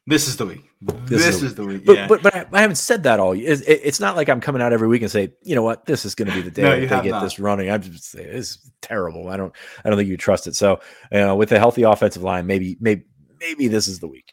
[0.06, 0.64] This is the week.
[0.80, 1.84] This, this is, the week.
[1.84, 2.08] But, yeah.
[2.08, 3.32] but, but I, haven't said that all.
[3.32, 6.04] It's, it's, not like I'm coming out every week and say, you know what, this
[6.04, 7.22] is going to be the day no, they get not.
[7.22, 7.70] this running.
[7.70, 9.28] I'm just saying it's terrible.
[9.28, 10.56] I don't I don't think you trust it.
[10.56, 10.80] So
[11.12, 13.04] you know, with a healthy offensive line, maybe maybe
[13.38, 14.32] maybe this is the week.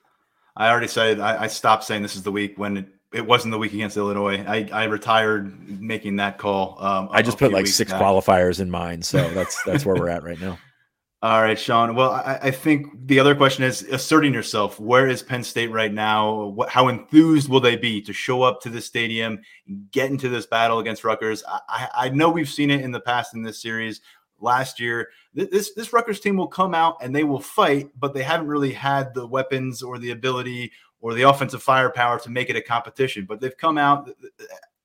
[0.55, 3.51] I already said I, I stopped saying this is the week when it, it, wasn't
[3.51, 4.43] the week against Illinois.
[4.47, 6.77] I, I retired making that call.
[6.79, 8.01] Um, I just put like six back.
[8.01, 10.57] qualifiers in mind, so that's that's where we're at right now.
[11.23, 11.95] All right, Sean.
[11.95, 14.79] Well, I, I, think the other question is asserting yourself.
[14.79, 16.45] Where is Penn State right now?
[16.49, 19.39] What, how enthused will they be to show up to the stadium,
[19.91, 21.43] get into this battle against Rutgers?
[21.47, 24.01] I, I know we've seen it in the past in this series.
[24.39, 28.21] Last year, this this Rutgers team will come out and they will fight, but they
[28.21, 32.55] haven't really had the weapons or the ability or the offensive firepower to make it
[32.55, 33.25] a competition.
[33.25, 34.11] But they've come out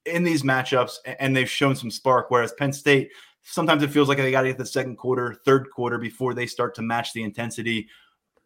[0.06, 2.30] in these matchups and they've shown some spark.
[2.30, 3.10] Whereas Penn State
[3.42, 6.46] Sometimes it feels like they got to get the second quarter, third quarter before they
[6.46, 7.88] start to match the intensity.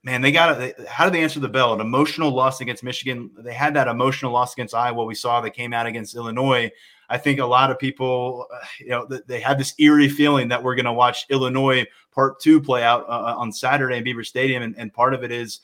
[0.02, 0.76] Man, they got it.
[0.88, 1.74] How do they answer the bell?
[1.74, 3.30] An emotional loss against Michigan.
[3.38, 5.04] They had that emotional loss against Iowa.
[5.04, 6.70] We saw they came out against Illinois.
[7.08, 10.62] I think a lot of people, uh, you know, they had this eerie feeling that
[10.62, 11.84] we're going to watch Illinois
[12.14, 14.62] part two play out uh, uh, on Saturday in Beaver Stadium.
[14.62, 15.60] And, and part of it is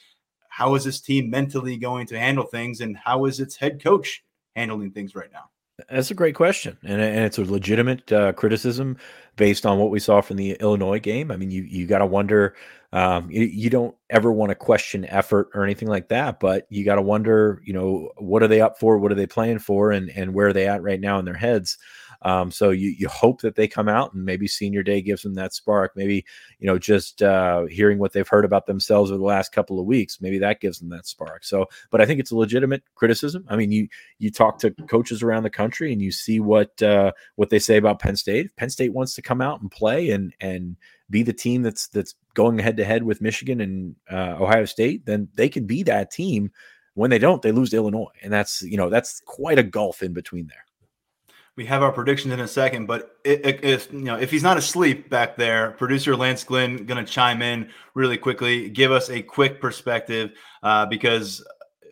[0.48, 4.22] how is this team mentally going to handle things and how is its head coach
[4.54, 5.50] handling things right now?
[5.90, 8.98] That's a great question, and, and it's a legitimate uh, criticism
[9.36, 11.30] based on what we saw from the Illinois game.
[11.30, 12.54] I mean, you you got to wonder.
[12.94, 16.84] Um, you, you, don't ever want to question effort or anything like that, but you
[16.84, 18.98] got to wonder, you know, what are they up for?
[18.98, 19.92] What are they playing for?
[19.92, 21.78] And and where are they at right now in their heads?
[22.24, 25.34] Um, so you you hope that they come out and maybe senior day gives them
[25.34, 25.92] that spark.
[25.96, 26.24] Maybe
[26.58, 29.86] you know just uh, hearing what they've heard about themselves over the last couple of
[29.86, 31.44] weeks, maybe that gives them that spark.
[31.44, 33.44] So, but I think it's a legitimate criticism.
[33.48, 37.12] I mean, you you talk to coaches around the country and you see what uh,
[37.36, 38.46] what they say about Penn State.
[38.46, 40.76] If Penn State wants to come out and play and and
[41.10, 45.06] be the team that's that's going head to head with Michigan and uh, Ohio State,
[45.06, 46.50] then they can be that team.
[46.94, 50.02] When they don't, they lose to Illinois, and that's you know that's quite a gulf
[50.02, 50.66] in between there
[51.56, 55.10] we have our predictions in a second, but if you know if he's not asleep
[55.10, 59.60] back there, producer Lance Glenn going to chime in really quickly, give us a quick
[59.60, 60.32] perspective
[60.62, 61.44] uh, because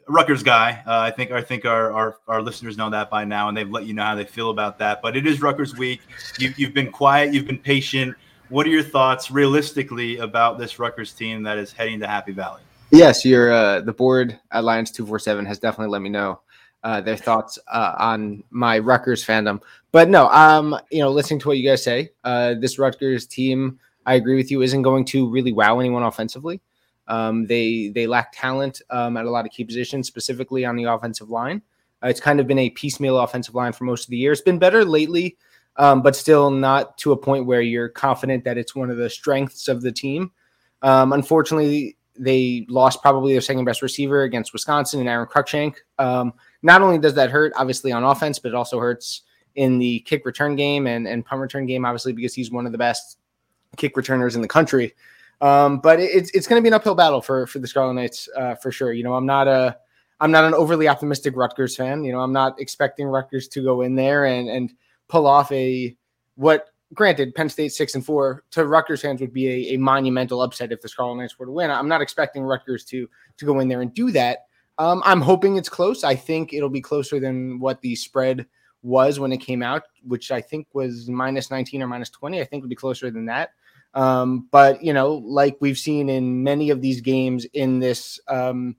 [0.08, 3.48] Rutgers guy, uh, I think I think our, our, our listeners know that by now,
[3.48, 5.02] and they've let you know how they feel about that.
[5.02, 6.00] But it is Rutgers week.
[6.38, 8.16] You, you've been quiet, you've been patient.
[8.48, 12.62] What are your thoughts realistically about this Rutgers team that is heading to Happy Valley?
[12.90, 16.40] Yes, your uh, the board at Lions two four seven has definitely let me know
[16.82, 19.60] uh, their thoughts uh, on my Rutgers fandom.
[19.92, 23.78] But no, um, you know, listening to what you guys say, uh, this Rutgers team,
[24.06, 26.60] I agree with you, isn't going to really wow anyone offensively.
[27.08, 30.84] Um, they they lack talent um, at a lot of key positions, specifically on the
[30.84, 31.60] offensive line.
[32.02, 34.32] Uh, it's kind of been a piecemeal offensive line for most of the year.
[34.32, 35.36] It's been better lately,
[35.76, 39.10] um, but still not to a point where you're confident that it's one of the
[39.10, 40.30] strengths of the team.
[40.82, 45.76] Um, unfortunately, they lost probably their second best receiver against Wisconsin and Aaron Cruikshank.
[45.98, 49.22] Um, not only does that hurt, obviously, on offense, but it also hurts
[49.54, 52.72] in the kick return game and, and punt return game, obviously, because he's one of
[52.72, 53.18] the best
[53.76, 54.94] kick returners in the country.
[55.40, 58.28] Um, but it's it's going to be an uphill battle for for the Scarlet Knights
[58.36, 58.92] uh, for sure.
[58.92, 59.76] You know, I'm not a
[60.20, 62.04] I'm not an overly optimistic Rutgers fan.
[62.04, 64.72] You know, I'm not expecting Rutgers to go in there and and
[65.08, 65.96] pull off a
[66.34, 70.42] what granted, Penn State six and four to Rutgers fans would be a, a, monumental
[70.42, 71.70] upset if the Scarlet Knights were to win.
[71.70, 73.08] I'm not expecting Rutgers to
[73.38, 74.46] to go in there and do that.
[74.80, 76.04] Um, I'm hoping it's close.
[76.04, 78.46] I think it'll be closer than what the spread
[78.80, 82.40] was when it came out, which I think was minus 19 or minus 20.
[82.40, 83.50] I think would be closer than that.
[83.92, 88.74] Um, but you know, like we've seen in many of these games in this um,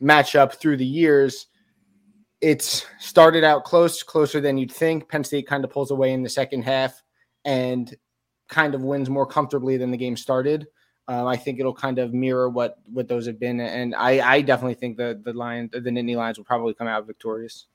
[0.00, 1.48] matchup through the years,
[2.40, 5.08] it's started out close, closer than you'd think.
[5.08, 7.02] Penn State kind of pulls away in the second half
[7.44, 7.92] and
[8.46, 10.68] kind of wins more comfortably than the game started.
[11.08, 14.40] Uh, I think it'll kind of mirror what what those have been, and I, I
[14.42, 17.66] definitely think the the line the Nittany Lions will probably come out victorious.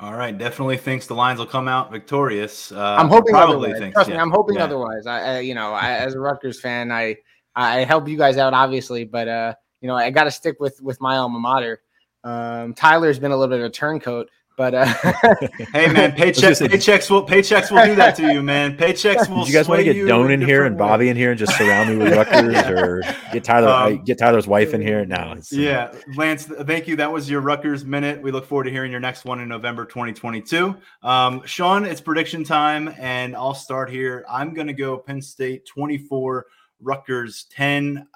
[0.00, 2.72] All right, definitely thinks the Lions will come out victorious.
[2.72, 3.78] Uh, I'm hoping probably otherwise.
[3.80, 4.16] Thinks, Trust yeah.
[4.16, 4.64] me, I'm hoping yeah.
[4.64, 5.06] otherwise.
[5.06, 7.16] I, I, you know, I, as a Rutgers fan, I
[7.54, 10.80] I help you guys out obviously, but uh, you know, I got to stick with
[10.82, 11.82] with my alma mater.
[12.24, 14.84] Um, Tyler's been a little bit of a turncoat, but uh,
[15.72, 18.76] hey, man, paychecks, paychecks will paychecks will do that to you, man.
[18.76, 19.44] Paychecks will.
[19.44, 21.56] Do you guys want to get Doan in here and Bobby in here and just
[21.56, 22.70] surround me with Rutgers, yeah.
[22.72, 23.02] or
[23.32, 25.06] get Tyler um, get Tyler's wife in here?
[25.06, 25.36] now?
[25.52, 26.96] yeah, Lance, thank you.
[26.96, 28.20] That was your Rutgers minute.
[28.20, 30.74] We look forward to hearing your next one in November 2022.
[31.02, 34.24] Um, Sean, it's prediction time, and I'll start here.
[34.28, 36.46] I'm going to go Penn State 24,
[36.80, 38.08] Rutgers 10.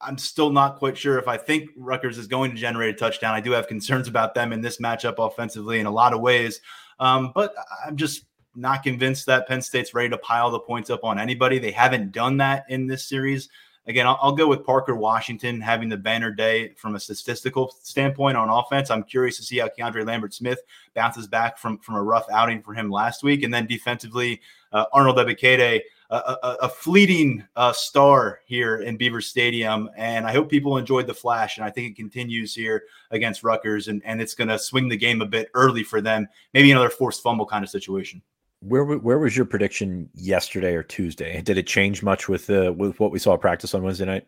[0.00, 3.34] I'm still not quite sure if I think Rutgers is going to generate a touchdown.
[3.34, 6.60] I do have concerns about them in this matchup offensively in a lot of ways,
[7.00, 8.24] um, but I'm just
[8.54, 11.58] not convinced that Penn State's ready to pile the points up on anybody.
[11.58, 13.48] They haven't done that in this series.
[13.86, 18.36] Again, I'll, I'll, go with Parker Washington having the banner day from a statistical standpoint
[18.36, 18.90] on offense.
[18.90, 20.60] I'm curious to see how Keandre Lambert Smith
[20.94, 23.42] bounces back from, from a rough outing for him last week.
[23.44, 24.40] And then defensively,
[24.72, 25.80] uh, Arnold Ebiketie–
[26.10, 29.90] a, a, fleeting uh, star here in Beaver Stadium.
[29.96, 31.58] And I hope people enjoyed the flash.
[31.58, 33.88] And I think it continues here against Rutgers.
[33.88, 36.26] And, and it's going to swing the game a bit early for them.
[36.54, 38.22] Maybe another forced fumble kind of situation.
[38.60, 41.40] Where where was your prediction yesterday or Tuesday?
[41.42, 44.26] Did it change much with uh, with what we saw practice on Wednesday night?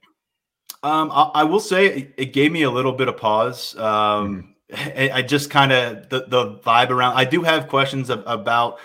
[0.85, 3.77] Um, I, I, will say it, it, gave me a little bit of pause.
[3.77, 4.99] Um, mm-hmm.
[4.99, 7.17] I, I, just kind of the the vibe around.
[7.17, 8.79] I do have questions of, about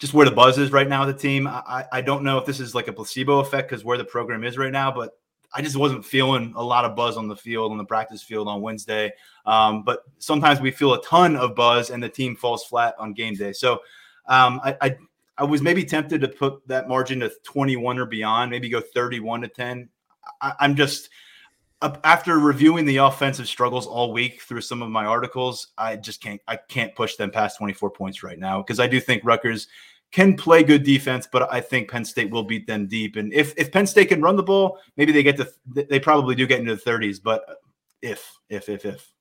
[0.00, 1.46] just where the buzz is right now with the team.
[1.46, 4.42] I, I don't know if this is like a placebo effect because where the program
[4.44, 5.18] is right now, but
[5.52, 8.48] I just wasn't feeling a lot of buzz on the field, on the practice field
[8.48, 9.12] on Wednesday.
[9.44, 13.12] Um, but sometimes we feel a ton of buzz and the team falls flat on
[13.12, 13.52] game day.
[13.52, 13.74] So
[14.26, 14.96] um, I, I,
[15.36, 19.42] I was maybe tempted to put that margin to 21 or beyond, maybe go 31
[19.42, 19.88] to 10.
[20.40, 21.10] I, I'm just
[22.04, 26.40] after reviewing the offensive struggles all week through some of my articles, I just can't
[26.46, 29.66] I can't push them past 24 points right now because I do think Rutgers
[30.12, 33.16] can play good defense, but I think Penn State will beat them deep.
[33.16, 36.34] And if if Penn State can run the ball, maybe they get to they probably
[36.34, 37.22] do get into the 30s.
[37.22, 37.44] But
[38.02, 39.12] if if if if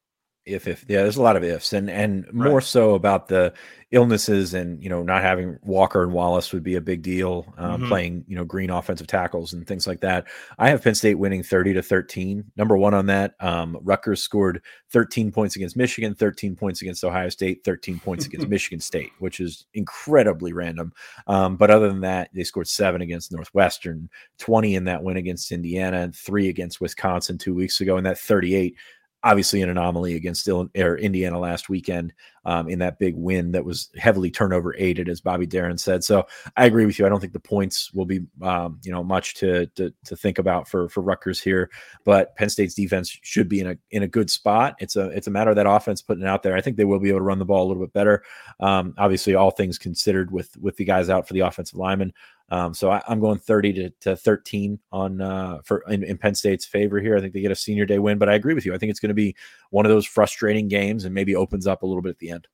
[0.46, 2.64] if if yeah there's a lot of ifs and and more right.
[2.64, 3.54] so about the
[3.92, 7.76] illnesses and you know not having walker and wallace would be a big deal uh,
[7.76, 7.88] mm-hmm.
[7.88, 10.28] playing you know green offensive tackles and things like that
[10.60, 14.62] i have penn state winning 30 to 13 number one on that um, rutgers scored
[14.92, 19.40] 13 points against michigan 13 points against ohio state 13 points against michigan state which
[19.40, 20.94] is incredibly random
[21.28, 25.52] um, but other than that they scored seven against northwestern 20 in that win against
[25.52, 28.76] indiana and three against wisconsin two weeks ago and that 38
[29.24, 32.14] obviously an anomaly against Illinois Indiana last weekend
[32.46, 36.04] um, in that big win that was heavily turnover aided, as Bobby Deren said.
[36.04, 37.06] So I agree with you.
[37.06, 40.40] I don't think the points will be, um, you know, much to, to, to think
[40.40, 41.70] about for for Rutgers here.
[42.06, 44.76] But Penn State's defense should be in a in a good spot.
[44.80, 46.56] It's a it's a matter of that offense putting it out there.
[46.56, 48.24] I think they will be able to run the ball a little bit better.
[48.60, 52.14] Um, obviously, all things considered, with with the guys out for the offensive linemen.
[52.52, 56.34] Um, so I, am going 30 to, to 13 on uh, for in, in, Penn
[56.34, 57.16] State's favor here.
[57.16, 58.74] I think they get a senior day win, but I agree with you.
[58.74, 59.36] I think it's going to be
[59.70, 62.48] one of those frustrating games and maybe opens up a little bit at the end.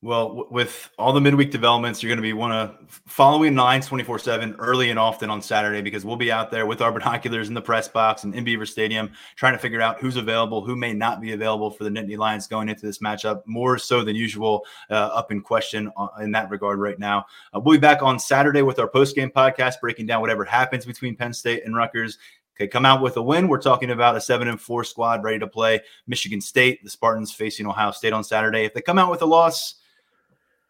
[0.00, 2.76] Well, w- with all the midweek developments, you're going to be one of
[3.06, 6.80] following Lions 24 7 early and often on Saturday because we'll be out there with
[6.80, 10.14] our binoculars in the press box and in Beaver Stadium trying to figure out who's
[10.14, 13.76] available, who may not be available for the Nittany Lions going into this matchup, more
[13.76, 17.26] so than usual, uh, up in question uh, in that regard right now.
[17.52, 20.86] Uh, we'll be back on Saturday with our post game podcast, breaking down whatever happens
[20.86, 22.18] between Penn State and Rutgers
[22.60, 23.46] Okay, come out with a win.
[23.46, 26.82] We're talking about a seven and four squad ready to play Michigan State.
[26.82, 28.64] The Spartans facing Ohio State on Saturday.
[28.64, 29.76] If they come out with a loss,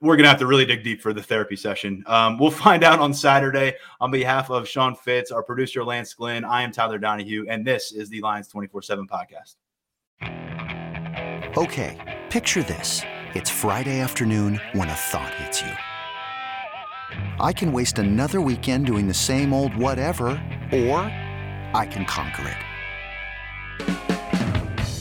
[0.01, 2.05] we're going to have to really dig deep for the therapy session.
[2.07, 3.75] Um, we'll find out on Saturday.
[4.01, 7.93] On behalf of Sean Fitz, our producer Lance Glenn, I am Tyler Donohue, and this
[7.93, 9.57] is the Lions 24 7 podcast.
[11.57, 13.03] Okay, picture this.
[13.35, 15.73] It's Friday afternoon when a thought hits you.
[17.41, 20.31] I can waste another weekend doing the same old whatever,
[20.73, 21.01] or
[21.75, 24.08] I can conquer it.